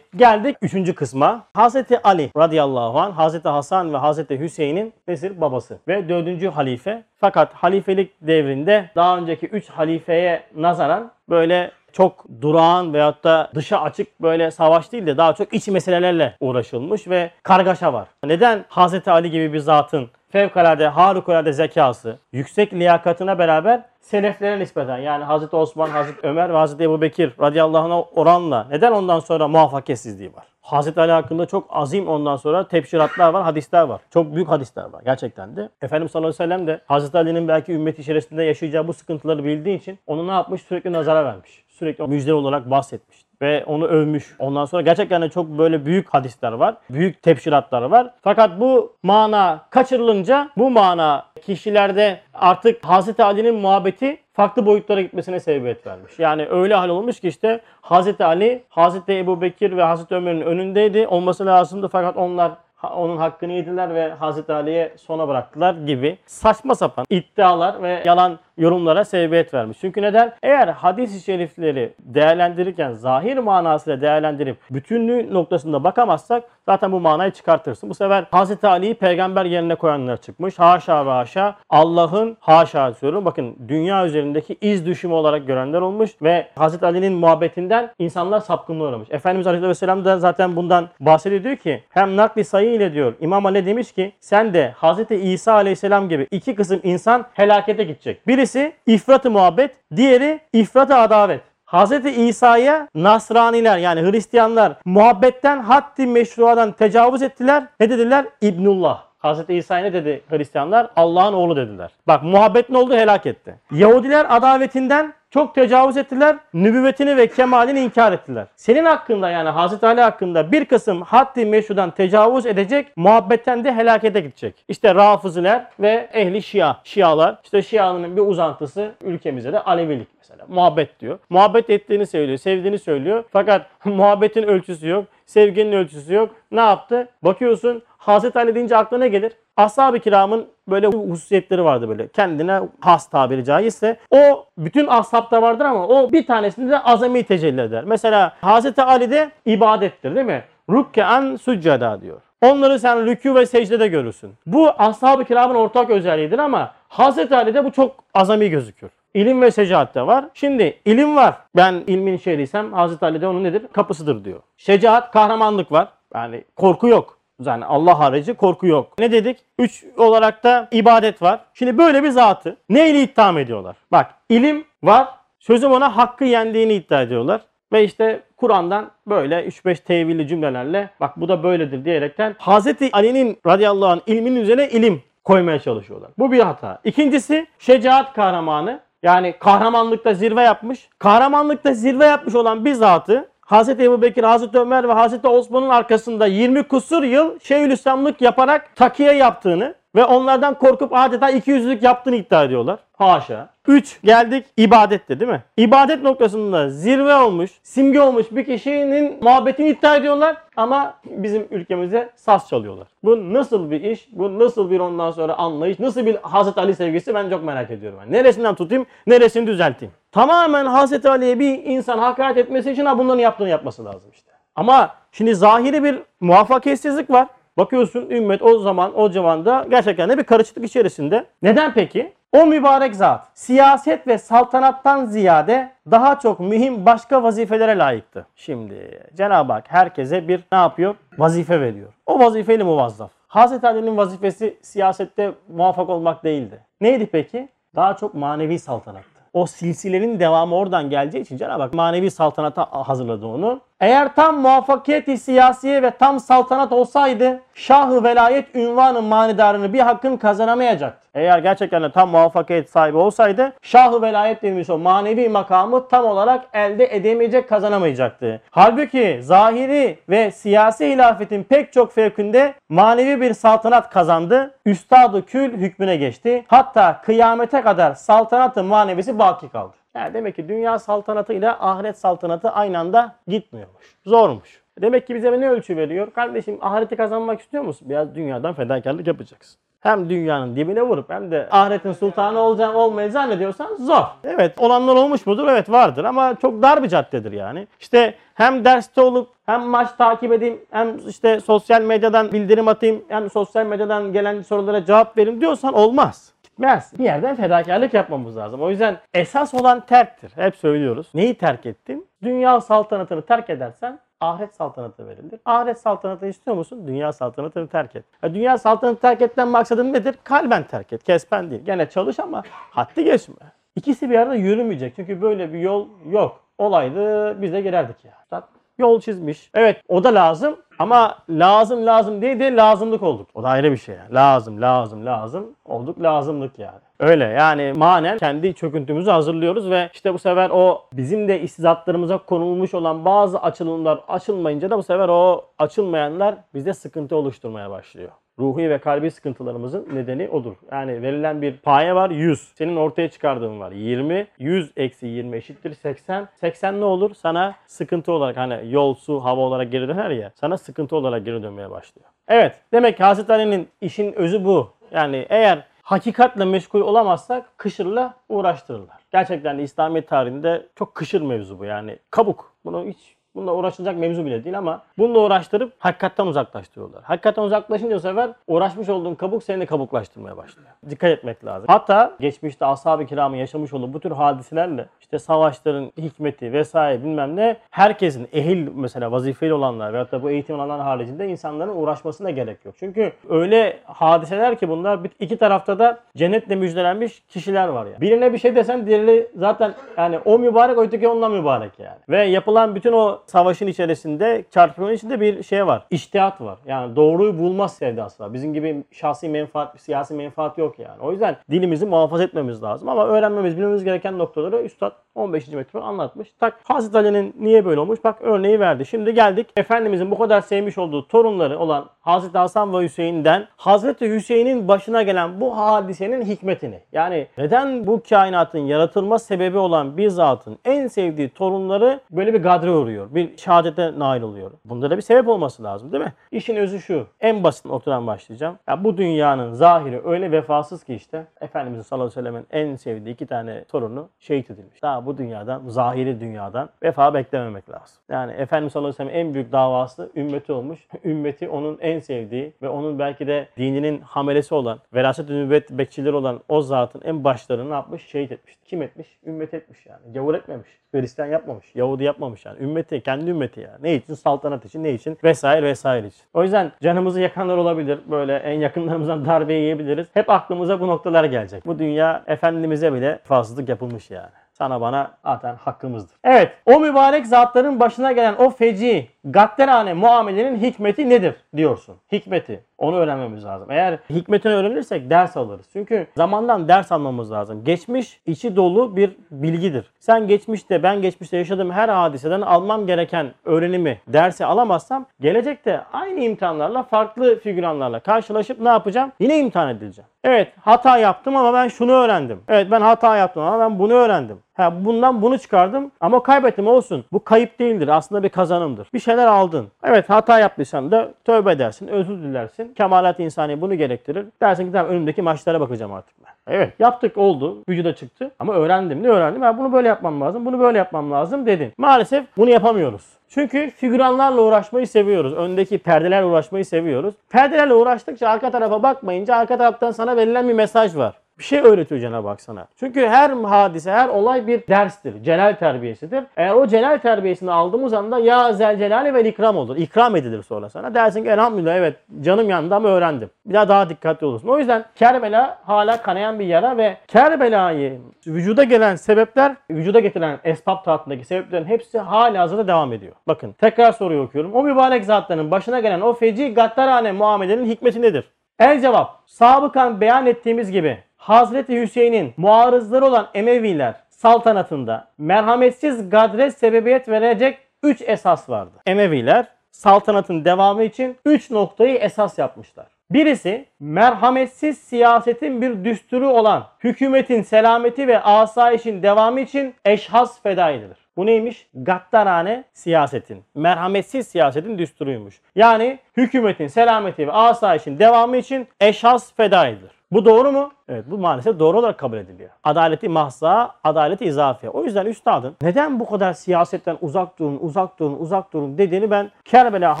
[0.16, 1.44] geldik üçüncü kısma.
[1.54, 7.04] Hazreti Ali radıyallahu anh, Hazreti Hasan ve Hazreti Hüseyin'in nesil babası ve dördüncü halife.
[7.16, 14.22] Fakat halifelik devrinde daha önceki üç halifeye nazaran böyle çok durağan veyahut da dışa açık
[14.22, 18.08] böyle savaş değil de daha çok iç meselelerle uğraşılmış ve kargaşa var.
[18.24, 25.24] Neden Hazreti Ali gibi bir zatın fevkalade harikulade zekası, yüksek liyakatına beraber seleflere nispeten yani
[25.24, 30.34] Hazreti Osman, Hazreti Ömer ve Hazreti Ebu Bekir radıyallahu anh'a oranla neden ondan sonra muvaffakiyetsizliği
[30.34, 30.44] var?
[30.60, 34.00] Hazreti Ali hakkında çok azim ondan sonra tepşiratlar var, hadisler var.
[34.10, 35.68] Çok büyük hadisler var gerçekten de.
[35.82, 39.76] Efendimiz sallallahu aleyhi ve sellem de Hazreti Ali'nin belki ümmet içerisinde yaşayacağı bu sıkıntıları bildiği
[39.76, 40.62] için onu ne yapmış?
[40.62, 41.65] Sürekli nazara vermiş.
[41.78, 44.36] Sürekli müjde olarak bahsetmiş ve onu övmüş.
[44.38, 46.76] Ondan sonra gerçekten de çok böyle büyük hadisler var.
[46.90, 48.10] Büyük tepşiratlar var.
[48.22, 55.86] Fakat bu mana kaçırılınca bu mana kişilerde artık Hazreti Ali'nin muhabbeti farklı boyutlara gitmesine sebebiyet
[55.86, 56.18] vermiş.
[56.18, 61.06] Yani öyle hal olmuş ki işte Hazreti Ali, Hazreti Ebu Bekir ve Hazreti Ömer'in önündeydi.
[61.06, 62.52] Olması lazımdı fakat onlar
[62.94, 69.04] onun hakkını yediler ve Hazreti Ali'ye sona bıraktılar gibi saçma sapan iddialar ve yalan yorumlara
[69.04, 69.78] sebebiyet vermiş.
[69.80, 70.32] Çünkü neden?
[70.42, 77.90] Eğer hadis-i şerifleri değerlendirirken zahir manasıyla değerlendirip bütünlüğü noktasında bakamazsak zaten bu manayı çıkartırsın.
[77.90, 80.58] Bu sefer Hazreti Ali'yi peygamber yerine koyanlar çıkmış.
[80.58, 83.24] Haşa ve haşa Allah'ın haşa diyorum.
[83.24, 89.08] Bakın dünya üzerindeki iz düşümü olarak görenler olmuş ve Hazreti Ali'nin muhabbetinden insanlar sapkınlığa uğramış.
[89.10, 93.66] Efendimiz Aleyhisselam da zaten bundan bahsediyor diyor ki hem nakli sayı ile diyor İmam Ali
[93.66, 98.26] demiş ki sen de Hazreti İsa Aleyhisselam gibi iki kısım insan helakete gidecek.
[98.26, 101.40] Birisi ifrat-ı muhabbet, diğeri ifrat-ı adavet.
[101.66, 101.92] Hz.
[102.16, 107.64] İsa'ya Nasraniler yani Hristiyanlar muhabbetten haddi meşruadan tecavüz ettiler.
[107.80, 108.26] Ne dediler?
[108.40, 109.02] İbnullah.
[109.34, 109.50] Hz.
[109.50, 110.90] İsa'ya ne dedi Hristiyanlar?
[110.96, 111.90] Allah'ın oğlu dediler.
[112.06, 112.94] Bak muhabbet ne oldu?
[112.94, 113.54] Helak etti.
[113.70, 116.36] Yahudiler adavetinden çok tecavüz ettiler.
[116.54, 118.46] Nübüvvetini ve kemalini inkar ettiler.
[118.56, 124.20] Senin hakkında yani Hazreti Ali hakkında bir kısım haddi meşrudan tecavüz edecek, muhabbetten de helakete
[124.20, 124.64] gidecek.
[124.68, 126.76] İşte Rafıziler ve ehli Şia.
[126.84, 127.36] Şialar.
[127.44, 130.46] İşte Şia'nın bir uzantısı ülkemizde de Alevilik mesela.
[130.48, 131.18] Muhabbet diyor.
[131.30, 133.24] Muhabbet ettiğini söylüyor, sevdiğini söylüyor.
[133.32, 136.30] Fakat muhabbetin ölçüsü yok, sevginin ölçüsü yok.
[136.50, 137.08] Ne yaptı?
[137.22, 139.32] Bakıyorsun Hazreti Ali deyince aklına gelir?
[139.56, 142.08] Ashab-ı kiramın böyle hususiyetleri vardı böyle.
[142.08, 143.96] Kendine has tabiri caizse.
[144.10, 147.84] O bütün ashabta vardır ama o bir tanesinde de azami tecelli eder.
[147.84, 150.44] Mesela Hazreti Ali'de ibadettir değil mi?
[150.70, 152.20] Rükke'an succeda diyor.
[152.42, 154.34] Onları sen rükû ve secdede görürsün.
[154.46, 158.90] Bu ashab-ı kiramın ortak özelliğidir ama Hazreti Ali'de bu çok azami gözükür.
[159.16, 160.24] İlim ve şecaat de var.
[160.34, 161.34] Şimdi ilim var.
[161.56, 163.62] Ben ilmin şehriysem Hazreti Ali'de onun nedir?
[163.72, 164.40] Kapısıdır diyor.
[164.56, 165.88] Şecaat, kahramanlık var.
[166.14, 167.18] Yani korku yok.
[167.44, 168.98] Yani Allah harici korku yok.
[168.98, 169.38] Ne dedik?
[169.58, 171.40] Üç olarak da ibadet var.
[171.54, 173.76] Şimdi böyle bir zatı neyle itham ediyorlar?
[173.92, 175.08] Bak ilim var.
[175.38, 177.40] Sözüm ona hakkı yendiğini iddia ediyorlar.
[177.72, 183.90] Ve işte Kur'an'dan böyle 3-5 tevilli cümlelerle bak bu da böyledir diyerekten Hazreti Ali'nin radıyallahu
[183.90, 186.10] anh ilminin üzerine ilim koymaya çalışıyorlar.
[186.18, 186.80] Bu bir hata.
[186.84, 188.85] İkincisi şecaat kahramanı.
[189.06, 190.88] Yani kahramanlıkta zirve yapmış.
[190.98, 196.26] Kahramanlıkta zirve yapmış olan bir zatı Hazreti Ebu Bekir, Hazreti Ömer ve Hazreti Osman'ın arkasında
[196.26, 202.78] 20 kusur yıl Şeyhülislamlık yaparak takiye yaptığını ve onlardan korkup adeta 200'lük yaptığını iddia ediyorlar.
[202.92, 203.48] Haşa.
[203.68, 205.42] 3 geldik ibadette değil mi?
[205.56, 212.48] İbadet noktasında zirve olmuş, simge olmuş bir kişinin muhabbetini iddia ediyorlar ama bizim ülkemizde saz
[212.48, 212.86] çalıyorlar.
[213.04, 214.08] Bu nasıl bir iş?
[214.12, 215.78] Bu nasıl bir ondan sonra anlayış?
[215.78, 217.98] Nasıl bir Hazreti Ali sevgisi ben çok merak ediyorum.
[218.00, 219.94] Yani neresinden tutayım, neresini düzelteyim?
[220.12, 224.30] Tamamen Hazreti Ali'ye bir insan hakaret etmesi için ha bunların yaptığını yapması lazım işte.
[224.56, 227.26] Ama şimdi zahiri bir muvaffakiyetsizlik var.
[227.56, 231.26] Bakıyorsun ümmet o zaman o zamanda gerçekten de bir karışıklık içerisinde.
[231.42, 232.12] Neden peki?
[232.32, 238.26] O mübarek zat siyaset ve saltanattan ziyade daha çok mühim başka vazifelere layıktı.
[238.36, 240.94] Şimdi Cenab-ı Hak herkese bir ne yapıyor?
[241.18, 241.92] Vazife veriyor.
[242.06, 243.10] O vazifeli muvazzaf.
[243.28, 246.60] Hazreti Ali'nin vazifesi siyasette muvaffak olmak değildi.
[246.80, 247.48] Neydi peki?
[247.76, 249.20] Daha çok manevi saltanattı.
[249.32, 253.60] O silsilenin devamı oradan geleceği için Cenab-ı Hak manevi saltanata hazırladı onu.
[253.80, 261.08] Eğer tam muvaffakiyeti siyasiye ve tam saltanat olsaydı şahı velayet ünvanı manidarını bir hakkın kazanamayacaktı.
[261.14, 266.44] Eğer gerçekten de tam muvaffakiyet sahibi olsaydı şahı velayet dediğimiz o manevi makamı tam olarak
[266.52, 268.40] elde edemeyecek, kazanamayacaktı.
[268.50, 274.54] Halbuki zahiri ve siyasi hilafetin pek çok fevkinde manevi bir saltanat kazandı.
[274.66, 276.44] Üstadı kül hükmüne geçti.
[276.48, 279.76] Hatta kıyamete kadar saltanatı manevisi baki kaldı.
[279.96, 283.96] Yani demek ki dünya saltanatı ile ahiret saltanatı aynı anda gitmiyormuş.
[284.06, 284.62] Zormuş.
[284.80, 286.12] Demek ki bize ne ölçü veriyor?
[286.12, 287.88] Kardeşim ahireti kazanmak istiyor musun?
[287.90, 289.58] Biraz dünyadan fedakarlık yapacaksın.
[289.80, 294.04] Hem dünyanın dibine vurup hem de ahiretin sultanı olacağım olmayı zannediyorsan zor.
[294.24, 295.48] Evet olanlar olmuş mudur?
[295.48, 297.66] Evet vardır ama çok dar bir caddedir yani.
[297.80, 303.30] İşte hem derste olup hem maç takip edeyim hem işte sosyal medyadan bildirim atayım hem
[303.30, 306.92] sosyal medyadan gelen sorulara cevap vereyim diyorsan olmaz gitmez.
[306.98, 308.62] Bir yerden fedakarlık yapmamız lazım.
[308.62, 310.32] O yüzden esas olan terktir.
[310.34, 311.08] Hep söylüyoruz.
[311.14, 312.06] Neyi terk ettin?
[312.22, 315.40] Dünya saltanatını terk edersen ahiret saltanatı verilir.
[315.44, 316.84] Ahiret saltanatı istiyor musun?
[316.86, 318.04] Dünya saltanatını terk et.
[318.22, 320.14] Ya dünya saltanatı terk etmen maksadın nedir?
[320.24, 321.02] Kalben terk et.
[321.02, 321.62] Kespen değil.
[321.64, 323.34] Gene çalış ama haddi geçme.
[323.76, 324.96] İkisi bir arada yürümeyecek.
[324.96, 326.40] Çünkü böyle bir yol yok.
[326.58, 328.12] Olaydı biz de girerdik ya.
[328.22, 328.42] Üstad
[328.78, 329.50] yol çizmiş.
[329.54, 333.28] Evet o da lazım ama lazım lazım diye de lazımlık olduk.
[333.34, 333.94] O da ayrı bir şey.
[333.94, 334.14] Yani.
[334.14, 336.80] Lazım lazım lazım olduk lazımlık yani.
[337.00, 342.74] Öyle yani manen kendi çöküntümüzü hazırlıyoruz ve işte bu sefer o bizim de istizatlarımıza konulmuş
[342.74, 348.10] olan bazı açılımlar açılmayınca da bu sefer o açılmayanlar bizde sıkıntı oluşturmaya başlıyor.
[348.38, 350.54] Ruhi ve kalbi sıkıntılarımızın nedeni odur.
[350.72, 352.40] Yani verilen bir paye var 100.
[352.54, 354.26] Senin ortaya çıkardığın var 20.
[354.38, 356.28] 100 eksi 20 eşittir 80.
[356.34, 357.14] 80 ne olur?
[357.14, 360.32] Sana sıkıntı olarak hani yol, su, hava olarak geri döner ya.
[360.34, 362.08] Sana sıkıntı olarak geri dönmeye başlıyor.
[362.28, 362.60] Evet.
[362.72, 364.70] Demek ki Hazreti Ali'nin işin özü bu.
[364.92, 368.96] Yani eğer hakikatle meşgul olamazsak kışırla uğraştırırlar.
[369.12, 371.98] Gerçekten İslamiyet tarihinde çok kışır mevzu bu yani.
[372.10, 372.52] Kabuk.
[372.64, 377.02] Bunu hiç Bununla uğraşılacak mevzu bile değil ama bununla uğraştırıp hakikatten uzaklaştırıyorlar.
[377.02, 380.68] Hakikatten uzaklaşınca bu sefer uğraşmış olduğun kabuk seni de kabuklaştırmaya başlıyor.
[380.90, 381.64] Dikkat etmek lazım.
[381.68, 387.56] Hatta geçmişte ashab-ı kiramın yaşamış olduğu bu tür hadiselerle işte savaşların hikmeti vesaire bilmem ne
[387.70, 392.74] herkesin ehil mesela vazifeli olanlar veyahut da bu eğitim alanlar haricinde insanların uğraşmasına gerek yok.
[392.78, 398.00] Çünkü öyle hadiseler ki bunlar iki tarafta da cennetle müjdelenmiş kişiler var ya.
[398.00, 401.98] Birine bir şey desen diğeri zaten yani o mübarek öteki ondan mübarek yani.
[402.08, 405.86] Ve yapılan bütün o savaşın içerisinde çarpımın içinde bir şey var.
[405.90, 406.58] İçtihat var.
[406.66, 408.34] Yani doğruyu bulma sevdası var.
[408.34, 411.02] Bizim gibi şahsi menfaat, siyasi menfaat yok yani.
[411.02, 412.88] O yüzden dilimizi muhafaza etmemiz lazım.
[412.88, 415.48] Ama öğrenmemiz, bilmemiz gereken noktaları Üstad 15.
[415.48, 416.28] mektubun anlatmış.
[416.40, 418.04] Tak Hazreti Ali'nin niye böyle olmuş?
[418.04, 418.86] Bak örneği verdi.
[418.86, 424.68] Şimdi geldik Efendimizin bu kadar sevmiş olduğu torunları olan Hazreti Hasan ve Hüseyin'den Hazreti Hüseyin'in
[424.68, 426.80] başına gelen bu hadisenin hikmetini.
[426.92, 432.70] Yani neden bu kainatın yaratılma sebebi olan bir zatın en sevdiği torunları böyle bir gadre
[432.70, 433.14] uğruyor.
[433.16, 434.50] Bir şehadete nail oluyor.
[434.64, 436.12] Bunda da bir sebep olması lazım değil mi?
[436.30, 437.06] İşin özü şu.
[437.20, 438.58] En basit noktadan başlayacağım.
[438.68, 443.14] Ya bu dünyanın zahiri öyle vefasız ki işte Efendimizin sallallahu aleyhi ve sellem'in en sevdiği
[443.14, 444.82] iki tane torunu şehit edilmiş.
[444.82, 447.98] Daha bu dünyadan, zahiri dünyadan vefa beklememek lazım.
[448.08, 450.86] Yani Efendimiz sallallahu aleyhi ve sellem en büyük davası ümmeti olmuş.
[451.04, 456.40] Ümmeti onun en sevdiği ve onun belki de dininin hamelesi olan, veraset-i nübüvvet bekçileri olan
[456.48, 458.06] o zatın en başlarını ne yapmış?
[458.06, 458.56] Şehit etmiş.
[458.64, 459.18] Kim etmiş?
[459.26, 460.12] Ümmet etmiş yani.
[460.14, 460.68] Gavur etmemiş.
[460.92, 461.66] Hristiyan yapmamış.
[461.74, 462.62] Yahudi yapmamış yani.
[462.62, 463.78] Ümmeti, kendi ümmeti yani.
[463.82, 464.14] Ne için?
[464.14, 465.18] Saltanat için, ne için?
[465.24, 466.22] Vesaire vesaire için.
[466.34, 467.98] O yüzden canımızı yakanlar olabilir.
[468.10, 470.06] Böyle en yakınlarımızdan darbe yiyebiliriz.
[470.14, 471.66] Hep aklımıza bu noktalar gelecek.
[471.66, 476.16] Bu dünya Efendimiz'e bile fazlalık yapılmış yani sana bana zaten hakkımızdır.
[476.24, 481.96] Evet o mübarek zatların başına gelen o feci gaddarane muamelenin hikmeti nedir diyorsun.
[482.12, 482.64] Hikmeti.
[482.78, 483.70] Onu öğrenmemiz lazım.
[483.70, 485.66] Eğer hikmetini öğrenirsek ders alırız.
[485.72, 487.64] Çünkü zamandan ders almamız lazım.
[487.64, 489.90] Geçmiş içi dolu bir bilgidir.
[489.98, 496.82] Sen geçmişte ben geçmişte yaşadığım her hadiseden almam gereken öğrenimi, dersi alamazsam gelecekte aynı imtihanlarla
[496.82, 499.12] farklı figüranlarla karşılaşıp ne yapacağım?
[499.20, 500.08] Yine imtihan edileceğim.
[500.24, 502.40] Evet hata yaptım ama ben şunu öğrendim.
[502.48, 504.38] Evet ben hata yaptım ama ben bunu öğrendim.
[504.56, 507.04] Ha, bundan bunu çıkardım ama kaybettim olsun.
[507.12, 507.88] Bu kayıp değildir.
[507.88, 508.88] Aslında bir kazanımdır.
[508.94, 509.68] Bir şeyler aldın.
[509.84, 512.74] Evet hata yaptıysan da tövbe edersin, özür dilersin.
[512.74, 514.26] Kemalat insani bunu gerektirir.
[514.42, 516.54] Dersin ki tamam önümdeki maçlara bakacağım artık ben.
[516.54, 517.62] Evet yaptık oldu.
[517.68, 518.30] Vücuda çıktı.
[518.38, 519.02] Ama öğrendim.
[519.02, 519.42] Ne öğrendim?
[519.42, 520.46] Ben bunu böyle yapmam lazım.
[520.46, 521.72] Bunu böyle yapmam lazım dedin.
[521.78, 523.02] Maalesef bunu yapamıyoruz.
[523.28, 525.32] Çünkü figüranlarla uğraşmayı seviyoruz.
[525.34, 527.14] Öndeki perdelerle uğraşmayı seviyoruz.
[527.30, 531.14] Perdelerle uğraştıkça arka tarafa bakmayınca arka taraftan sana verilen bir mesaj var.
[531.38, 532.66] Bir şey öğretiyor Cenab-ı Hak sana.
[532.76, 535.22] Çünkü her hadise, her olay bir derstir.
[535.22, 536.24] Celal terbiyesidir.
[536.36, 539.76] Eğer o celal terbiyesini aldığımız anda ya zel celali ve ikram olur.
[539.76, 540.94] İkram edilir sonra sana.
[540.94, 543.30] Dersin ki elhamdülillah evet canım yandı ama öğrendim.
[543.46, 544.48] Bir daha daha dikkatli olursun.
[544.48, 550.84] O yüzden Kerbela hala kanayan bir yara ve Kerbela'yı vücuda gelen sebepler, vücuda getirilen esbab
[550.84, 553.12] tahtındaki sebeplerin hepsi hala hazırda devam ediyor.
[553.28, 554.54] Bakın tekrar soruyu okuyorum.
[554.54, 558.30] O mübarek zatların başına gelen o feci gaddarane muamelenin hikmeti nedir?
[558.58, 559.22] El cevap.
[559.26, 568.02] Sabıkan beyan ettiğimiz gibi Hazreti Hüseyin'in muarızları olan Emeviler saltanatında merhametsiz gadre sebebiyet verecek 3
[568.06, 568.72] esas vardı.
[568.86, 572.86] Emeviler saltanatın devamı için 3 noktayı esas yapmışlar.
[573.10, 580.98] Birisi merhametsiz siyasetin bir düsturu olan hükümetin selameti ve asayişin devamı için eşhas feda edilir.
[581.16, 581.68] Bu neymiş?
[581.74, 585.40] Gaddarane siyasetin, merhametsiz siyasetin düsturuymuş.
[585.54, 589.95] Yani hükümetin selameti ve asayişin devamı için eşhas feda edilir.
[590.12, 590.70] Bu doğru mu?
[590.88, 592.50] Evet bu maalesef doğru olarak kabul ediliyor.
[592.64, 594.70] Adaleti mahsa, adaleti izafiye.
[594.70, 599.30] O yüzden üstadın neden bu kadar siyasetten uzak durun, uzak durun, uzak durun dediğini ben
[599.44, 600.00] Kerbela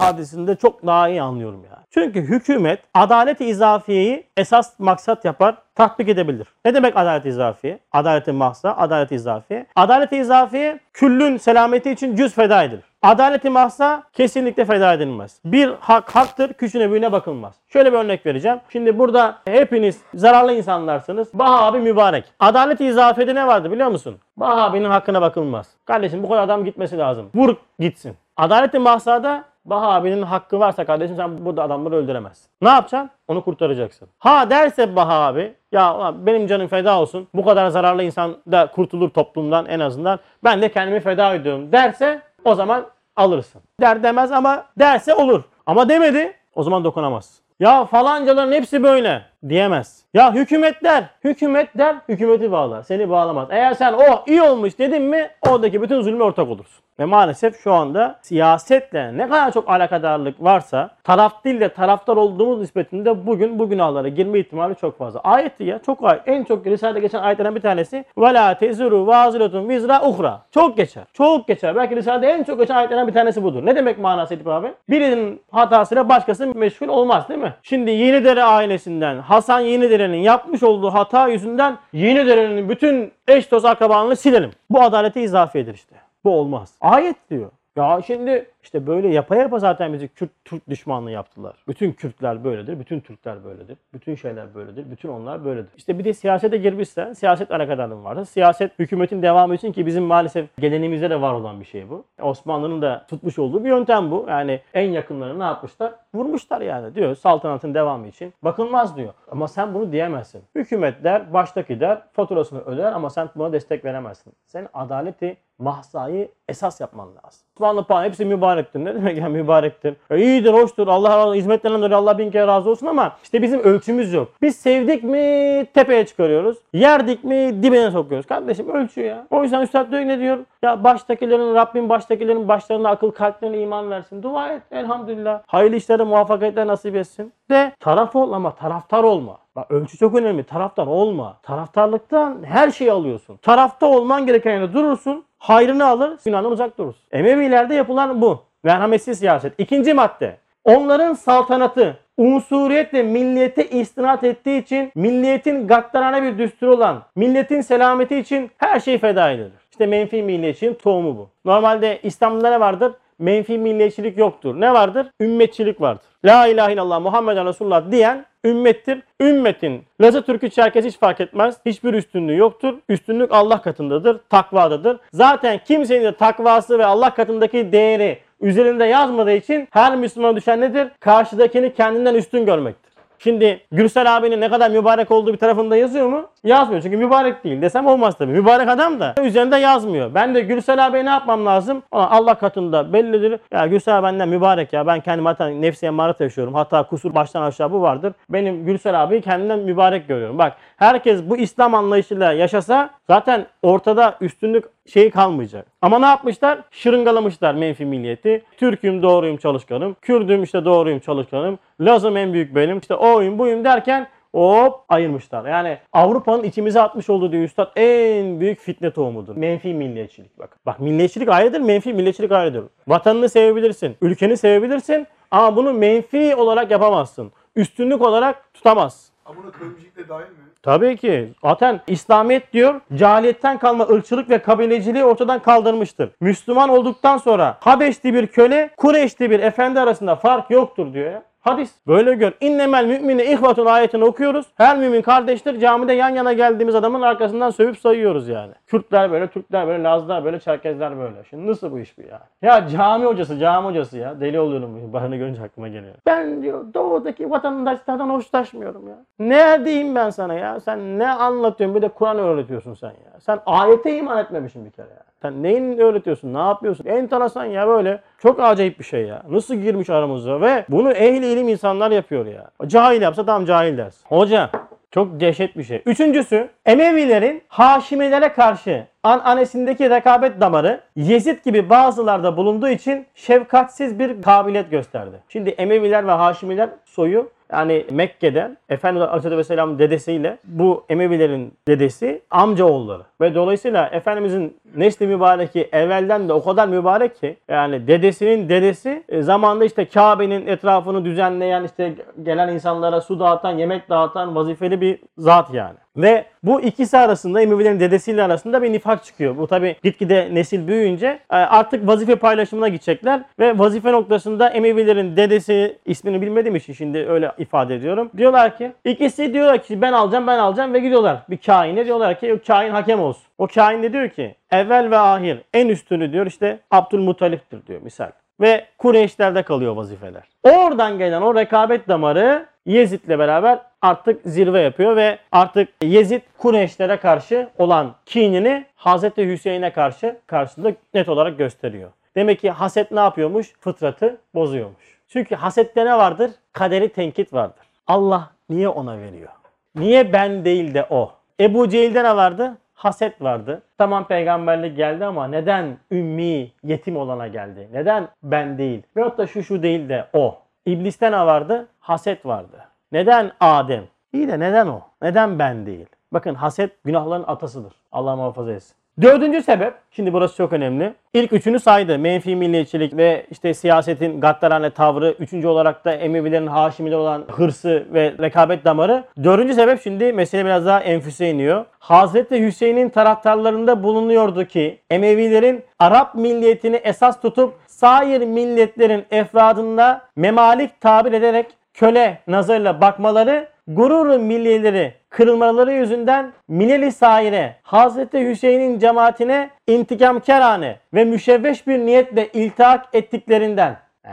[0.00, 1.78] hadisinde çok daha iyi anlıyorum ya.
[1.90, 6.46] Çünkü hükümet adaleti izafiyeyi esas maksat yapar, tatbik edebilir.
[6.64, 7.78] Ne demek adalet izafiye?
[7.92, 9.66] Adaleti mahsa, adaleti izafiye.
[9.76, 12.84] Adaleti izafiye küllün selameti için cüz feda edilir.
[13.06, 15.40] Adaleti mahsa kesinlikle feda edilmez.
[15.44, 17.54] Bir hak haktır, küçüğüne büyüğüne bakılmaz.
[17.68, 18.60] Şöyle bir örnek vereceğim.
[18.68, 21.28] Şimdi burada hepiniz zararlı insanlarsınız.
[21.34, 22.24] Baha abi mübarek.
[22.40, 24.16] Adalet izafede ne vardı biliyor musun?
[24.36, 25.68] Baha abinin hakkına bakılmaz.
[25.84, 27.30] Kardeşim bu kadar adam gitmesi lazım.
[27.34, 28.16] Vur gitsin.
[28.36, 32.48] Adaleti mahsada Baha abinin hakkı varsa kardeşim sen burada adamları öldüremezsin.
[32.62, 33.10] Ne yapacaksın?
[33.28, 34.08] Onu kurtaracaksın.
[34.18, 37.28] Ha derse Baha abi ya benim canım feda olsun.
[37.34, 40.18] Bu kadar zararlı insan da kurtulur toplumdan en azından.
[40.44, 43.62] Ben de kendimi feda ediyorum derse o zaman alırsın.
[43.80, 45.42] Der demez ama derse olur.
[45.66, 47.40] Ama demedi o zaman dokunamaz.
[47.60, 50.05] Ya falancaların hepsi böyle diyemez.
[50.13, 52.83] Ya hükümet der, hükümet der, hükümeti bağlar.
[52.83, 53.47] Seni bağlamaz.
[53.51, 56.83] Eğer sen oh iyi olmuş dedin mi oradaki bütün zulme ortak olursun.
[56.99, 62.59] Ve maalesef şu anda siyasetle ne kadar çok alakadarlık varsa taraf değil de taraftar olduğumuz
[62.59, 65.19] nispetinde bugün bu günahlara girme ihtimali çok fazla.
[65.19, 66.27] Ayetti ya çok ayet.
[66.27, 70.41] En çok Risale'de geçen ayetlerden bir tanesi وَلَا تَزُرُوا وَازِلَةٌ vizra uhra.
[70.51, 71.03] Çok geçer.
[71.13, 71.75] Çok geçer.
[71.75, 73.65] Belki Risale'de en çok geçen ayetlerden bir tanesi budur.
[73.65, 74.67] Ne demek manası Edip abi?
[74.89, 77.53] Birinin hatasıyla başkası meşgul olmaz değil mi?
[77.63, 84.50] Şimdi Yenidere ailesinden Hasan Yenidere'nin yapmış olduğu hata yüzünden Yenidere'nin bütün eş dost akrabalarını silelim.
[84.70, 85.96] Bu adalete izafiyedir işte.
[86.24, 86.74] Bu olmaz.
[86.80, 87.50] Ayet diyor.
[87.76, 91.54] Ya şimdi işte böyle yapa yapa zaten bizi Kürt Türk düşmanlığı yaptılar.
[91.68, 95.70] Bütün Kürtler böyledir, bütün Türkler böyledir, bütün şeyler böyledir, bütün onlar böyledir.
[95.76, 100.56] İşte bir de siyasete girmişse, siyaset alakadarlığı varsa, siyaset hükümetin devamı için ki bizim maalesef
[100.58, 102.04] geleneğimizde de var olan bir şey bu.
[102.22, 104.26] Osmanlı'nın da tutmuş olduğu bir yöntem bu.
[104.28, 105.94] Yani en yakınlarını ne yapmışlar?
[106.14, 108.34] Vurmuşlar yani diyor saltanatın devamı için.
[108.42, 109.14] Bakılmaz diyor.
[109.30, 110.42] Ama sen bunu diyemezsin.
[110.54, 114.32] Hükümet der, baştaki der, faturasını öder ama sen buna destek veremezsin.
[114.46, 117.46] Sen adaleti mahsayı esas yapman lazım.
[117.56, 118.84] Osmanlı falan hepsi mübarektir.
[118.84, 119.96] Ne demek yani mübarektir?
[120.10, 120.88] E iyidir, hoştur.
[120.88, 124.28] Allah hizmetlerinden dolayı Allah bin kere razı olsun ama işte bizim ölçümüz yok.
[124.42, 126.58] Biz sevdik mi tepeye çıkarıyoruz.
[126.72, 128.26] Yerdik mi dibine sokuyoruz.
[128.26, 129.26] Kardeşim ölçü ya.
[129.30, 130.38] O yüzden Üstad diyor ne diyor?
[130.62, 134.22] Ya baştakilerin Rabbim baştakilerin başlarına akıl kalplerine iman versin.
[134.22, 135.42] Dua et elhamdülillah.
[135.46, 137.32] Hayırlı işlere muvaffakiyetler nasip etsin.
[137.50, 139.38] De taraf ol ama taraftar olma.
[139.56, 140.44] Bak ölçü çok önemli.
[140.44, 141.36] Taraftar olma.
[141.42, 143.36] Taraftarlıktan her şeyi alıyorsun.
[143.36, 145.24] Tarafta olman gereken yerde durursun.
[145.38, 147.02] Hayrını alır, günahından uzak durursun.
[147.12, 148.42] Emevilerde yapılan bu.
[148.64, 149.52] Merhametsiz siyaset.
[149.58, 150.36] İkinci madde.
[150.64, 158.50] Onların saltanatı unsuriyetle milliyete istinat ettiği için milliyetin gaddarane bir düsturu olan milletin selameti için
[158.58, 159.52] her şey feda edilir.
[159.70, 161.28] İşte menfi milliyetçiliğin tohumu bu.
[161.44, 162.92] Normalde İslam'da vardır?
[163.18, 164.60] Menfi milliyetçilik yoktur.
[164.60, 165.06] Ne vardır?
[165.20, 166.04] Ümmetçilik vardır.
[166.24, 169.02] La ilahe illallah Muhammeden Resulullah diyen ümmettir.
[169.20, 171.56] Ümmetin Lazı Türk'ü Çerkez hiç fark etmez.
[171.66, 172.74] Hiçbir üstünlüğü yoktur.
[172.88, 174.20] Üstünlük Allah katındadır.
[174.30, 174.98] Takvadadır.
[175.12, 180.88] Zaten kimsenin de takvası ve Allah katındaki değeri üzerinde yazmadığı için her Müslümana düşen nedir?
[181.00, 182.85] Karşıdakini kendinden üstün görmektir.
[183.18, 186.26] Şimdi Gürsel abinin ne kadar mübarek olduğu bir tarafında yazıyor mu?
[186.44, 188.32] Yazmıyor çünkü mübarek değil desem olmaz tabii.
[188.32, 190.14] Mübarek adam da üzerinde yazmıyor.
[190.14, 191.82] Ben de Gürsel abiye ne yapmam lazım?
[191.92, 193.40] Allah katında bellidir.
[193.52, 196.54] Ya Gürsel benden mübarek ya ben kendim zaten nefsi emaret yaşıyorum.
[196.54, 198.12] Hatta kusur baştan aşağı bu vardır.
[198.28, 200.38] Benim Gürsel abi kendinden mübarek görüyorum.
[200.38, 205.66] Bak herkes bu İslam anlayışıyla yaşasa Zaten ortada üstünlük şeyi kalmayacak.
[205.82, 206.58] Ama ne yapmışlar?
[206.70, 208.42] Şırıngalamışlar menfi milliyeti.
[208.56, 209.96] Türk'üm doğruyum çalışkanım.
[210.02, 211.58] Kürdüm işte doğruyum çalışkanım.
[211.80, 212.78] Lazım en büyük benim.
[212.78, 215.50] İşte oyum buyum derken hop ayırmışlar.
[215.50, 219.36] Yani Avrupa'nın içimize atmış olduğu diyor üstad en büyük fitne tohumudur.
[219.36, 220.56] Menfi milliyetçilik bak.
[220.66, 222.64] Bak milliyetçilik ayrıdır, menfi milliyetçilik ayrıdır.
[222.88, 227.32] Vatanını sevebilirsin, ülkeni sevebilirsin ama bunu menfi olarak yapamazsın.
[227.56, 229.15] Üstünlük olarak tutamazsın.
[229.28, 230.36] Ama buna kölmüşlük de dahil mi?
[230.62, 231.32] Tabii ki.
[231.42, 236.10] Zaten İslamiyet diyor cahiliyetten kalma ırkçılık ve kabileciliği ortadan kaldırmıştır.
[236.20, 241.22] Müslüman olduktan sonra Habeşli bir köle, Kureyşli bir efendi arasında fark yoktur diyor ya.
[241.46, 241.74] Hadis.
[241.86, 242.32] Böyle gör.
[242.40, 244.46] İnnemel mümine ihvatun ayetini okuyoruz.
[244.56, 245.60] Her mümin kardeştir.
[245.60, 248.52] Camide yan yana geldiğimiz adamın arkasından sövüp sayıyoruz yani.
[248.66, 251.24] Kürtler böyle, Türkler böyle, Lazlar böyle, Çerkezler böyle.
[251.30, 252.20] Şimdi nasıl bu iş bu ya?
[252.42, 254.20] Ya cami hocası, cami hocası ya.
[254.20, 254.92] Deli oluyorum.
[254.92, 255.94] Barını görünce aklıma geliyor.
[256.06, 258.96] Ben diyor doğudaki vatandaşlardan hoşlaşmıyorum ya.
[259.18, 260.60] Ne diyeyim ben sana ya?
[260.60, 261.76] Sen ne anlatıyorsun?
[261.76, 263.20] Bir de Kur'an öğretiyorsun sen ya.
[263.20, 265.02] Sen ayete iman etmemişsin bir kere ya.
[265.26, 266.34] Sen neyin öğretiyorsun?
[266.34, 266.84] Ne yapıyorsun?
[266.84, 268.00] Enteresan ya böyle.
[268.18, 269.22] Çok acayip bir şey ya.
[269.28, 272.50] Nasıl girmiş aramıza ve bunu ehli ilim insanlar yapıyor ya.
[272.66, 274.00] Cahil yapsa tam cahil dersin.
[274.08, 274.50] Hoca
[274.90, 275.82] çok dehşet bir şey.
[275.86, 284.70] Üçüncüsü Emevilerin Haşimilere karşı ananesindeki rekabet damarı Yezid gibi bazılarda bulunduğu için şefkatsiz bir kabiliyet
[284.70, 285.16] gösterdi.
[285.28, 292.64] Şimdi Emeviler ve Haşimiler soyu yani Mekke'den Efendimiz Aleyhisselatü Vesselam dedesiyle bu Emevilerin dedesi amca
[292.64, 293.02] oğulları.
[293.20, 299.22] Ve dolayısıyla Efendimizin nesli mübareki evvelden de o kadar mübarek ki yani dedesinin dedesi e,
[299.22, 305.54] zamanında işte Kabe'nin etrafını düzenleyen işte gelen insanlara su dağıtan, yemek dağıtan vazifeli bir zat
[305.54, 305.76] yani.
[305.96, 309.36] Ve bu ikisi arasında Emevilerin dedesiyle arasında bir nifak çıkıyor.
[309.36, 315.78] Bu tabi gitgide nesil büyüyünce e, artık vazife paylaşımına gidecekler ve vazife noktasında Emevilerin dedesi
[315.86, 318.10] ismini bilmediğim için şimdi öyle ifade ediyorum.
[318.16, 322.40] Diyorlar ki ikisi diyorlar ki ben alacağım ben alacağım ve gidiyorlar bir kaine diyorlar ki
[322.46, 323.22] kain hakem olsun.
[323.38, 328.10] O kain de diyor ki evvel ve ahir en üstünü diyor işte Abdülmuttalip'tir diyor misal.
[328.40, 330.22] Ve Kureyşlerde kalıyor vazifeler.
[330.42, 337.48] Oradan gelen o rekabet damarı Yezid'le beraber artık zirve yapıyor ve artık Yezid Kureyşlere karşı
[337.58, 341.90] olan kinini Hazreti Hüseyin'e karşı karşılık net olarak gösteriyor.
[342.16, 343.52] Demek ki haset ne yapıyormuş?
[343.60, 344.98] Fıtratı bozuyormuş.
[345.08, 346.30] Çünkü hasette ne vardır?
[346.52, 347.66] Kaderi tenkit vardır.
[347.86, 349.28] Allah niye ona veriyor?
[349.74, 351.12] Niye ben değil de o?
[351.40, 352.58] Ebu Cehil'de ne vardı?
[352.74, 353.62] Haset vardı.
[353.78, 357.68] Tamam peygamberlik geldi ama neden ümmi, yetim olana geldi?
[357.72, 358.82] Neden ben değil?
[358.96, 360.45] Veyahut da şu şu değil de o.
[360.66, 361.68] İbliste ne vardı?
[361.80, 362.64] Haset vardı.
[362.92, 363.84] Neden Adem?
[364.12, 364.80] İyi de neden o?
[365.02, 365.86] Neden ben değil?
[366.12, 367.72] Bakın haset günahların atasıdır.
[367.92, 368.76] Allah muhafaza etsin.
[369.02, 370.94] Dördüncü sebep, şimdi burası çok önemli.
[371.14, 371.98] İlk üçünü saydı.
[371.98, 375.10] Menfi milliyetçilik ve işte siyasetin gaddarane tavrı.
[375.18, 379.04] Üçüncü olarak da Emevilerin Haşimiler olan hırsı ve rekabet damarı.
[379.24, 381.64] Dördüncü sebep şimdi mesele biraz daha enfüse iniyor.
[381.78, 391.12] Hazreti Hüseyin'in taraftarlarında bulunuyordu ki Emevilerin Arap milliyetini esas tutup sair milletlerin efradında memalik tabir
[391.12, 401.04] ederek köle nazarıyla bakmaları gurur milliyeleri kırılmaları yüzünden Mileli Saire Hazreti Hüseyin'in cemaatine intikamkerane ve
[401.04, 403.76] müşevveş bir niyetle iltihak ettiklerinden.
[404.04, 404.10] Ee,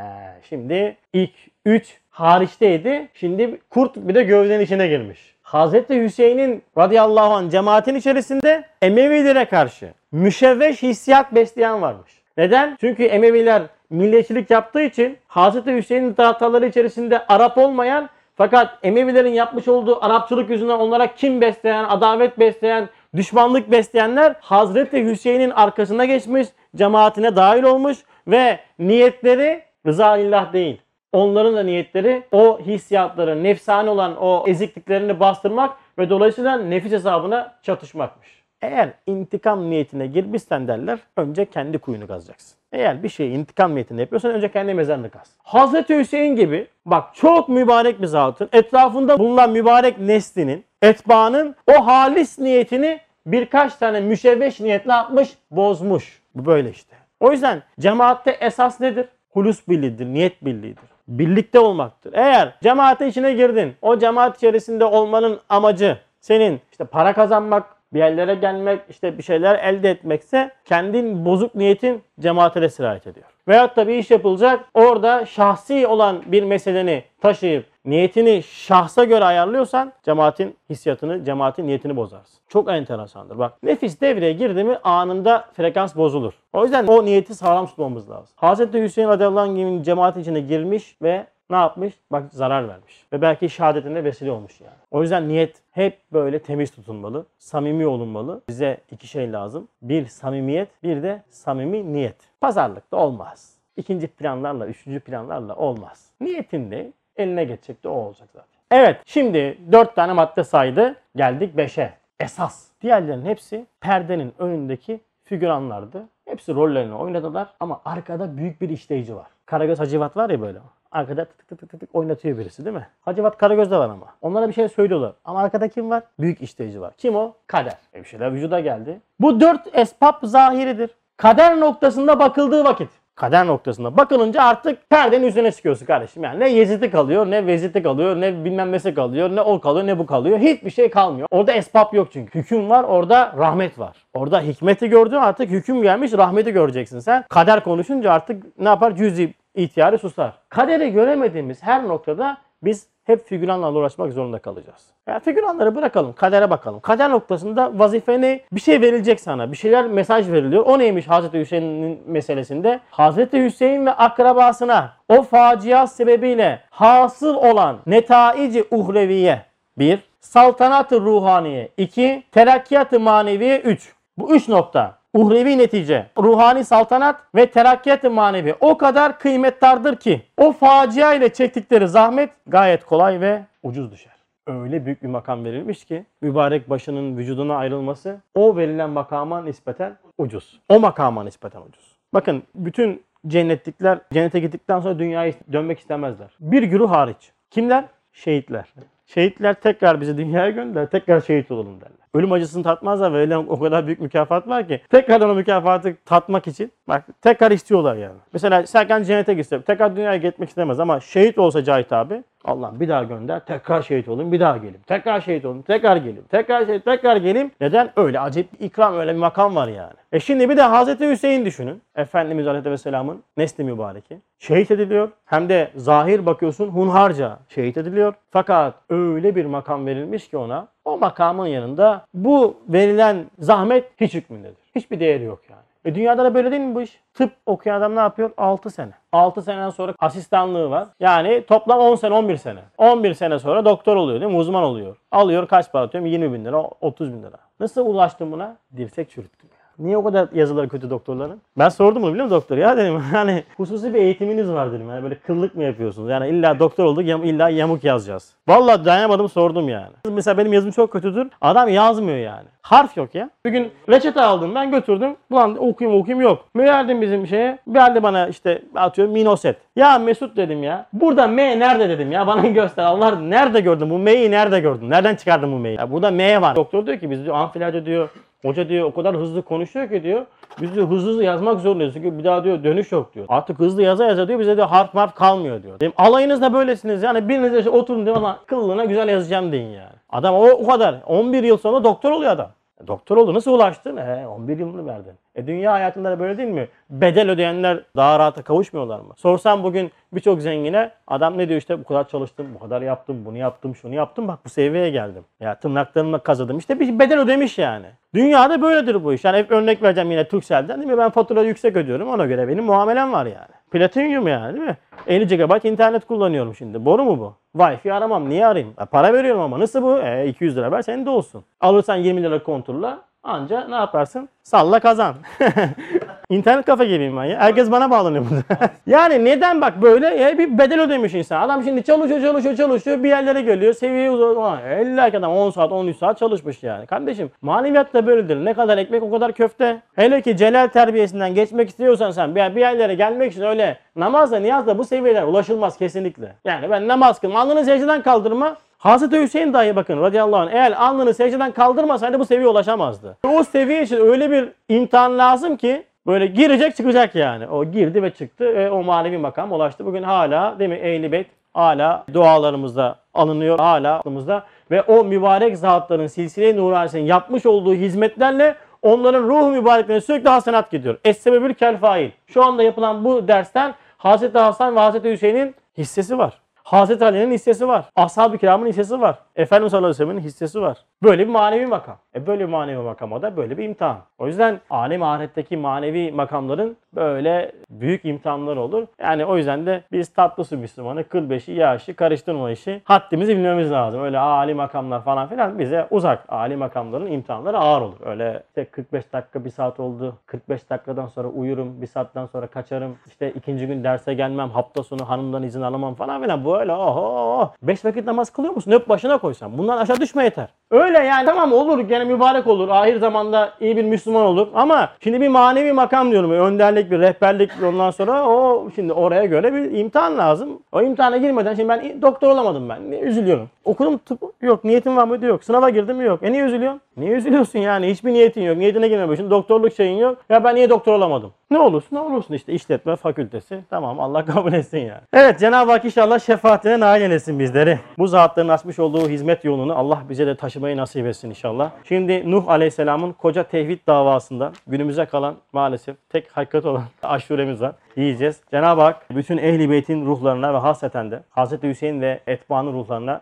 [0.50, 1.34] şimdi ilk
[1.66, 3.08] 3 hariçteydi.
[3.14, 5.36] Şimdi kurt bir de gövdenin içine girmiş.
[5.42, 12.23] Hazreti Hüseyin'in radıyallahu anh cemaatin içerisinde Emevilere karşı müşevveş hissiyat besleyen varmış.
[12.38, 12.78] Neden?
[12.82, 20.06] Çünkü Emeviler milliyetçilik yaptığı için Hazreti Hüseyin'in taraftarları içerisinde Arap olmayan fakat Emevilerin yapmış olduğu
[20.06, 27.64] Arapçılık yüzünden onlara kim besleyen, adavet besleyen, düşmanlık besleyenler Hazreti Hüseyin'in arkasına geçmiş, cemaatine dahil
[27.64, 30.82] olmuş ve niyetleri rıza illah değil.
[31.12, 38.43] Onların da niyetleri o hissiyatları, nefsane olan o ezikliklerini bastırmak ve dolayısıyla nefis hesabına çatışmakmış.
[38.64, 42.58] Eğer intikam niyetine girmişsen derler önce kendi kuyunu kazacaksın.
[42.72, 45.32] Eğer bir şeyi intikam niyetinde yapıyorsan önce kendi mezarını kaz.
[45.44, 52.40] Hazreti Hüseyin gibi bak çok mübarek bir zatın etrafında bulunan mübarek neslinin, etbaanın o halis
[52.40, 56.22] niyetini birkaç tane müşevveş niyetle atmış, bozmuş.
[56.36, 56.96] Bu böyle işte.
[57.20, 59.06] O yüzden cemaatte esas nedir?
[59.30, 60.84] Hulus birliğidir, niyet birliğidir.
[61.08, 62.14] Birlikte olmaktır.
[62.14, 68.36] Eğer cemaatin içine girdin, o cemaat içerisinde olmanın amacı senin işte para kazanmak, bir yerlere
[68.36, 73.26] gelmek, işte bir şeyler elde etmekse kendin bozuk niyetin cemaate de sirayet ediyor.
[73.48, 79.94] Veyahut da bir iş yapılacak orada şahsi olan bir meseleni taşıyıp niyetini şahsa göre ayarlıyorsan
[80.04, 82.40] cemaatin hissiyatını, cemaatin niyetini bozarsın.
[82.48, 83.38] Çok enteresandır.
[83.38, 86.34] Bak nefis devreye girdi mi anında frekans bozulur.
[86.54, 88.36] O yüzden o niyeti sağlam tutmamız lazım.
[88.38, 88.74] Hz.
[88.74, 91.94] Hüseyin radıyallahu anh'ın cemaatin içine girmiş ve ne yapmış?
[92.12, 93.06] Bak zarar vermiş.
[93.14, 94.74] Ve belki şehadetine vesile olmuş yani.
[94.92, 97.26] O yüzden niyet hep böyle temiz tutulmalı.
[97.38, 98.42] Samimi olunmalı.
[98.50, 99.68] Bize iki şey lazım.
[99.82, 102.16] Bir samimiyet, bir de samimi niyet.
[102.42, 103.58] Pazarlıkta olmaz.
[103.78, 106.12] İkinci planlarla, üçüncü planlarla olmaz.
[106.22, 108.60] Niyetin de eline geçecek de o olacak zaten.
[108.72, 110.96] Evet şimdi dört tane madde saydı.
[111.16, 111.94] Geldik beşe.
[112.20, 112.68] Esas.
[112.82, 116.04] Diğerlerinin hepsi perdenin önündeki figüranlardı.
[116.26, 119.28] Hepsi rollerini oynadılar ama arkada büyük bir işleyici var.
[119.46, 120.60] Karagöz Hacivat var ya böyle.
[120.94, 122.88] Arkada tık tık tık tık tık oynatıyor birisi değil mi?
[123.02, 124.06] Hacivat Karagöz'de var ama.
[124.22, 125.14] Onlara bir şey söylüyorlar.
[125.26, 126.04] Ama arkada kim var?
[126.20, 126.94] Büyük işleyici var.
[126.98, 127.34] Kim o?
[127.48, 127.78] Kader.
[127.94, 129.00] E bir şeyler vücuda geldi.
[129.20, 130.90] Bu dört esbab zahiridir.
[131.18, 132.90] Kader noktasında bakıldığı vakit.
[133.16, 136.24] Kader noktasında bakılınca artık perdenin üzerine çıkıyorsun kardeşim.
[136.24, 140.00] Yani ne Yezid'i kalıyor, ne Vezid'i kalıyor, ne bilmem nesi kalıyor, ne o kalıyor, ne
[140.00, 140.40] bu kalıyor.
[140.40, 141.28] Hiçbir şey kalmıyor.
[141.32, 142.40] Orada esbab yok çünkü.
[142.40, 144.06] Hüküm var, orada rahmet var.
[144.14, 147.26] Orada hikmeti gördün artık hüküm gelmiş, rahmeti göreceksin sen.
[147.30, 148.96] Kader konuşunca artık ne yapar?
[148.96, 150.34] Cüzi ihtiyarı susar.
[150.50, 154.82] Kaderi göremediğimiz her noktada biz hep figüranlarla uğraşmak zorunda kalacağız.
[155.08, 156.80] Ya figüranları bırakalım, kadere bakalım.
[156.80, 158.42] Kader noktasında vazife ne?
[158.52, 159.52] Bir şey verilecek sana.
[159.52, 160.66] Bir şeyler mesaj veriliyor.
[160.66, 162.80] O neymiş Hazreti Hüseyin'in meselesinde?
[162.92, 169.42] Hazreti Hüseyin ve akrabasına o facia sebebiyle hasıl olan netaici uhreviye
[169.78, 173.94] bir, saltanat-ı ruhaniye 2, terakkiyat-ı maneviye 3.
[174.18, 174.98] Bu üç nokta.
[175.14, 181.88] Uhrevi netice, ruhani saltanat ve terakkiyat-ı manevi o kadar kıymettardır ki o facia ile çektikleri
[181.88, 184.14] zahmet gayet kolay ve ucuz düşer.
[184.48, 190.60] Öyle büyük bir makam verilmiş ki mübarek başının vücuduna ayrılması o verilen makama nispeten ucuz.
[190.70, 191.96] O makama nispeten ucuz.
[192.14, 196.30] Bakın bütün cennetlikler cennete gittikten sonra dünyaya dönmek istemezler.
[196.40, 197.32] Bir güruh hariç.
[197.52, 197.86] Kimler?
[198.14, 198.74] Şehitler.
[199.06, 201.98] Şehitler tekrar bizi dünyaya gönder, tekrar şehit olalım derler.
[202.14, 206.48] Ölüm acısını tatmazlar ve verilen o kadar büyük mükafat var ki tekrardan o mükafatı tatmak
[206.48, 208.18] için bak tekrar istiyorlar yani.
[208.34, 212.88] Mesela Serkan cennete gitse tekrar dünyaya gitmek istemez ama şehit olsa Cahit abi Allah'ım bir
[212.88, 214.82] daha gönder tekrar şehit olayım bir daha geleyim.
[214.88, 216.26] Tekrar şehit olayım tekrar geleyim.
[216.30, 217.52] Tekrar şehit tekrar geleyim.
[217.62, 217.92] Neden?
[217.96, 219.94] Öyle acayip bir ikram öyle bir makam var yani.
[220.12, 221.82] E şimdi bir de Hazreti Hüseyin düşünün.
[221.96, 224.18] Efendimiz Aleyhisselam'ın nesli mübareki.
[224.40, 225.10] Şehit ediliyor.
[225.26, 228.14] Hem de zahir bakıyorsun hunharca şehit ediliyor.
[228.32, 234.58] Fakat öyle bir makam verilmiş ki ona o makamın yanında bu verilen zahmet hiç hükmündedir.
[234.76, 235.73] Hiçbir değeri yok yani.
[235.86, 237.00] E dünyada da böyle değil mi bu iş?
[237.14, 238.32] Tıp okuyan adam ne yapıyor?
[238.38, 238.92] 6 sene.
[239.12, 240.88] 6 seneden sonra asistanlığı var.
[241.00, 242.60] Yani toplam 10 sene 11 sene.
[242.78, 244.38] 11 sene sonra doktor oluyor değil mi?
[244.38, 244.96] Uzman oluyor.
[245.12, 246.10] Alıyor kaç para atıyorum?
[246.10, 247.38] 20 bin lira 30 bin lira.
[247.60, 248.58] Nasıl ulaştım buna?
[248.78, 249.50] Dirsek çürüttüm.
[249.80, 251.42] Niye o kadar yazıları kötü doktorların?
[251.60, 252.58] Ben sordum bunu biliyor musun doktor?
[252.58, 254.90] Ya dedim hani hususi bir eğitiminiz var dedim.
[254.90, 256.10] Yani böyle kıllık mı yapıyorsunuz?
[256.10, 258.34] Yani illa doktor olduk yam, illa yamuk yazacağız.
[258.48, 259.94] Vallahi dayanamadım sordum yani.
[260.10, 261.28] Mesela benim yazım çok kötüdür.
[261.42, 262.48] Adam yazmıyor yani.
[262.62, 263.30] Harf yok ya.
[263.46, 265.16] Bir gün reçete aldım ben götürdüm.
[265.32, 266.46] Ulan okuyayım okuyayım yok.
[266.56, 267.60] Verdim bizim şeye.
[267.72, 269.58] Geldi bana işte atıyorum Minoset.
[269.76, 270.86] Ya Mesut dedim ya.
[270.94, 272.28] Burada M nerede dedim ya.
[272.28, 272.84] Bana göster.
[272.84, 274.90] Allah nerede gördün bu M'yi nerede gördün?
[274.90, 275.78] Nereden çıkardın bu M'yi?
[275.78, 276.56] Ya burada M var.
[276.56, 278.10] Doktor diyor ki biz diyor amfilerde diyor
[278.46, 280.26] Hoca diyor o kadar hızlı konuşuyor ki diyor.
[280.62, 281.94] Biz diyor hızlı hızlı yazmak zorundayız.
[281.94, 283.26] Çünkü bir daha diyor dönüş yok diyor.
[283.30, 285.80] Artık hızlı yaza yaza diyor bize diyor harf marf kalmıyor diyor.
[285.80, 287.04] Dedim alayınız da böylesiniz.
[287.04, 289.94] Yani biriniz işte oturun diyor ama kıllığına güzel yazacağım deyin yani.
[290.10, 290.96] Adam o, o kadar.
[291.06, 292.52] 11 yıl sonra doktor oluyor adam.
[292.84, 293.34] E, Doktor oldu.
[293.34, 293.98] Nasıl ulaştın?
[293.98, 295.14] E, 11 yılını verdin.
[295.36, 296.68] E dünya hayatında da böyle değil mi?
[296.90, 299.14] Bedel ödeyenler daha rahata kavuşmuyorlar mı?
[299.18, 303.38] Sorsam bugün birçok zengine adam ne diyor işte bu kadar çalıştım, bu kadar yaptım, bunu
[303.38, 305.24] yaptım, şunu yaptım bak bu seviyeye geldim.
[305.40, 306.58] Ya tırnaklarımla kazıdım.
[306.58, 307.86] İşte bir bedel ödemiş yani.
[308.14, 309.24] Dünyada böyledir bu iş.
[309.24, 310.98] Yani hep örnek vereceğim yine Turkcell'den değil mi?
[310.98, 312.10] Ben fatura yüksek ödüyorum.
[312.10, 313.48] Ona göre benim muamelem var yani.
[313.72, 314.78] Platinyum yani değil mi?
[315.08, 316.86] 50 GB internet kullanıyorum şimdi.
[316.86, 317.36] Boru mu bu?
[317.60, 318.30] Wi-Fi aramam.
[318.30, 318.74] Niye arayayım?
[318.82, 319.60] E, para veriyorum ama.
[319.60, 320.00] Nasıl bu?
[320.00, 321.44] E, 200 lira ver senin de olsun.
[321.62, 324.30] Alırsan 20 lira kontrolla anca ne yaparsın?
[324.44, 325.16] Salla kazan.
[326.30, 327.40] İnternet kafe gibiyim ben ya.
[327.40, 328.72] Herkes bana bağlanıyor burada.
[328.88, 331.42] yani neden bak böyle ya bir bedel ödemiş insan.
[331.42, 333.74] Adam şimdi çalışıyor çalışıyor çalışıyor bir yerlere geliyor.
[333.74, 334.58] Seviye uzun.
[334.58, 336.86] Elle adam 10 saat 13 saat çalışmış yani.
[336.86, 338.46] Kardeşim maneviyat da böyledir.
[338.46, 339.82] Ne kadar ekmek o kadar köfte.
[339.96, 344.84] Hele ki celal terbiyesinden geçmek istiyorsan sen bir, yerlere gelmek için öyle namazla niyazla bu
[344.84, 346.36] seviyeler ulaşılmaz kesinlikle.
[346.46, 351.14] Yani ben namaz kılma alnını secdeden kaldırma Hazreti Hüseyin dahi bakın radıyallahu anh eğer alnını
[351.14, 353.18] secdeden kaldırmasaydı bu seviyeye ulaşamazdı.
[353.28, 357.48] O seviye için öyle bir imtihan lazım ki böyle girecek çıkacak yani.
[357.48, 359.86] O girdi ve çıktı ve o manevi makam ulaştı.
[359.86, 366.08] Bugün hala değil mi Ehl-i Beyt hala dualarımızda alınıyor hala aklımızda ve o mübarek zatların
[366.08, 370.98] silsile-i nuranisinin yapmış olduğu hizmetlerle onların ruhu mübareklerine sürekli hasenat gidiyor.
[371.06, 372.10] Es-sebebül kel fail.
[372.28, 376.43] Şu anda yapılan bu dersten Hazreti Hasan ve Hazreti Hüseyin'in hissesi var.
[376.64, 377.86] Hazreti Ali'nin hissesi var.
[377.96, 379.20] Ashab-ı kiramın hissesi var.
[379.36, 380.78] Efendimiz sallallahu aleyhi ve sellem'in hissesi var.
[381.04, 381.98] Böyle bir manevi makam.
[382.16, 383.98] E böyle bir manevi makama da böyle bir imtihan.
[384.18, 388.88] O yüzden alem ahiretteki manevi makamların böyle büyük imtihanları olur.
[389.02, 393.72] Yani o yüzden de biz tatlı su Müslümanı, kıl beşi, yağışı, karıştırma işi haddimizi bilmemiz
[393.72, 394.04] lazım.
[394.04, 396.26] Öyle âli makamlar falan filan bize uzak.
[396.28, 397.98] Âli makamların imtihanları ağır olur.
[398.06, 400.16] Öyle işte 45 dakika bir saat oldu.
[400.26, 401.82] 45 dakikadan sonra uyurum.
[401.82, 402.98] Bir saatten sonra kaçarım.
[403.08, 404.50] İşte ikinci gün derse gelmem.
[404.50, 406.46] Hafta sonu hanımdan izin alamam falan filan.
[406.46, 407.52] Böyle oho.
[407.64, 408.72] 5 vakit namaz kılıyor musun?
[408.72, 409.58] Hep başına koysan.
[409.58, 410.48] Bundan aşağı düşme yeter.
[410.72, 411.80] Öyle yani tamam olur.
[411.80, 412.70] Gene mübarek olur.
[412.70, 414.48] Ahir zamanda iyi bir Müslüman olur.
[414.54, 416.32] Ama şimdi bir manevi makam diyorum.
[416.32, 420.50] Önderlik, bir rehberlik ondan sonra o şimdi oraya göre bir imtihan lazım.
[420.72, 422.92] O imtihana girmeden şimdi ben doktor olamadım ben.
[422.92, 423.50] Niye üzülüyorum?
[423.66, 424.64] Okudum tıp yok.
[424.64, 425.26] Niyetim var mıydı?
[425.26, 425.44] Yok.
[425.44, 426.02] Sınava girdim?
[426.02, 426.20] Yok.
[426.24, 426.82] E niye üzülüyorsun?
[426.98, 427.88] Niye üzülüyorsun yani?
[427.88, 428.58] Hiçbir niyetin yok.
[428.58, 429.30] Niyetine girmemişsin.
[429.30, 430.18] Doktorluk şeyin yok.
[430.30, 431.32] Ya ben niye doktor olamadım?
[431.54, 433.60] Ne olursun ne olursun işte işletme fakültesi.
[433.70, 435.02] Tamam Allah kabul etsin ya.
[435.14, 437.80] Evet Cenab-ı Hak inşallah şefaatine nail eylesin bizleri.
[437.98, 441.72] Bu zatların açmış olduğu hizmet yolunu Allah bize de taşımayı nasip etsin inşallah.
[441.84, 447.76] Şimdi Nuh Aleyhisselam'ın koca tevhid davasında günümüze kalan maalesef tek hakikat olan aşuremiz var.
[447.96, 448.42] Yiyeceğiz.
[448.52, 451.64] Cenab-ı Hak bütün ehli beytin ruhlarına ve hasreten de Hz.
[451.64, 453.22] Hüseyin ve etbaanın ruhlarına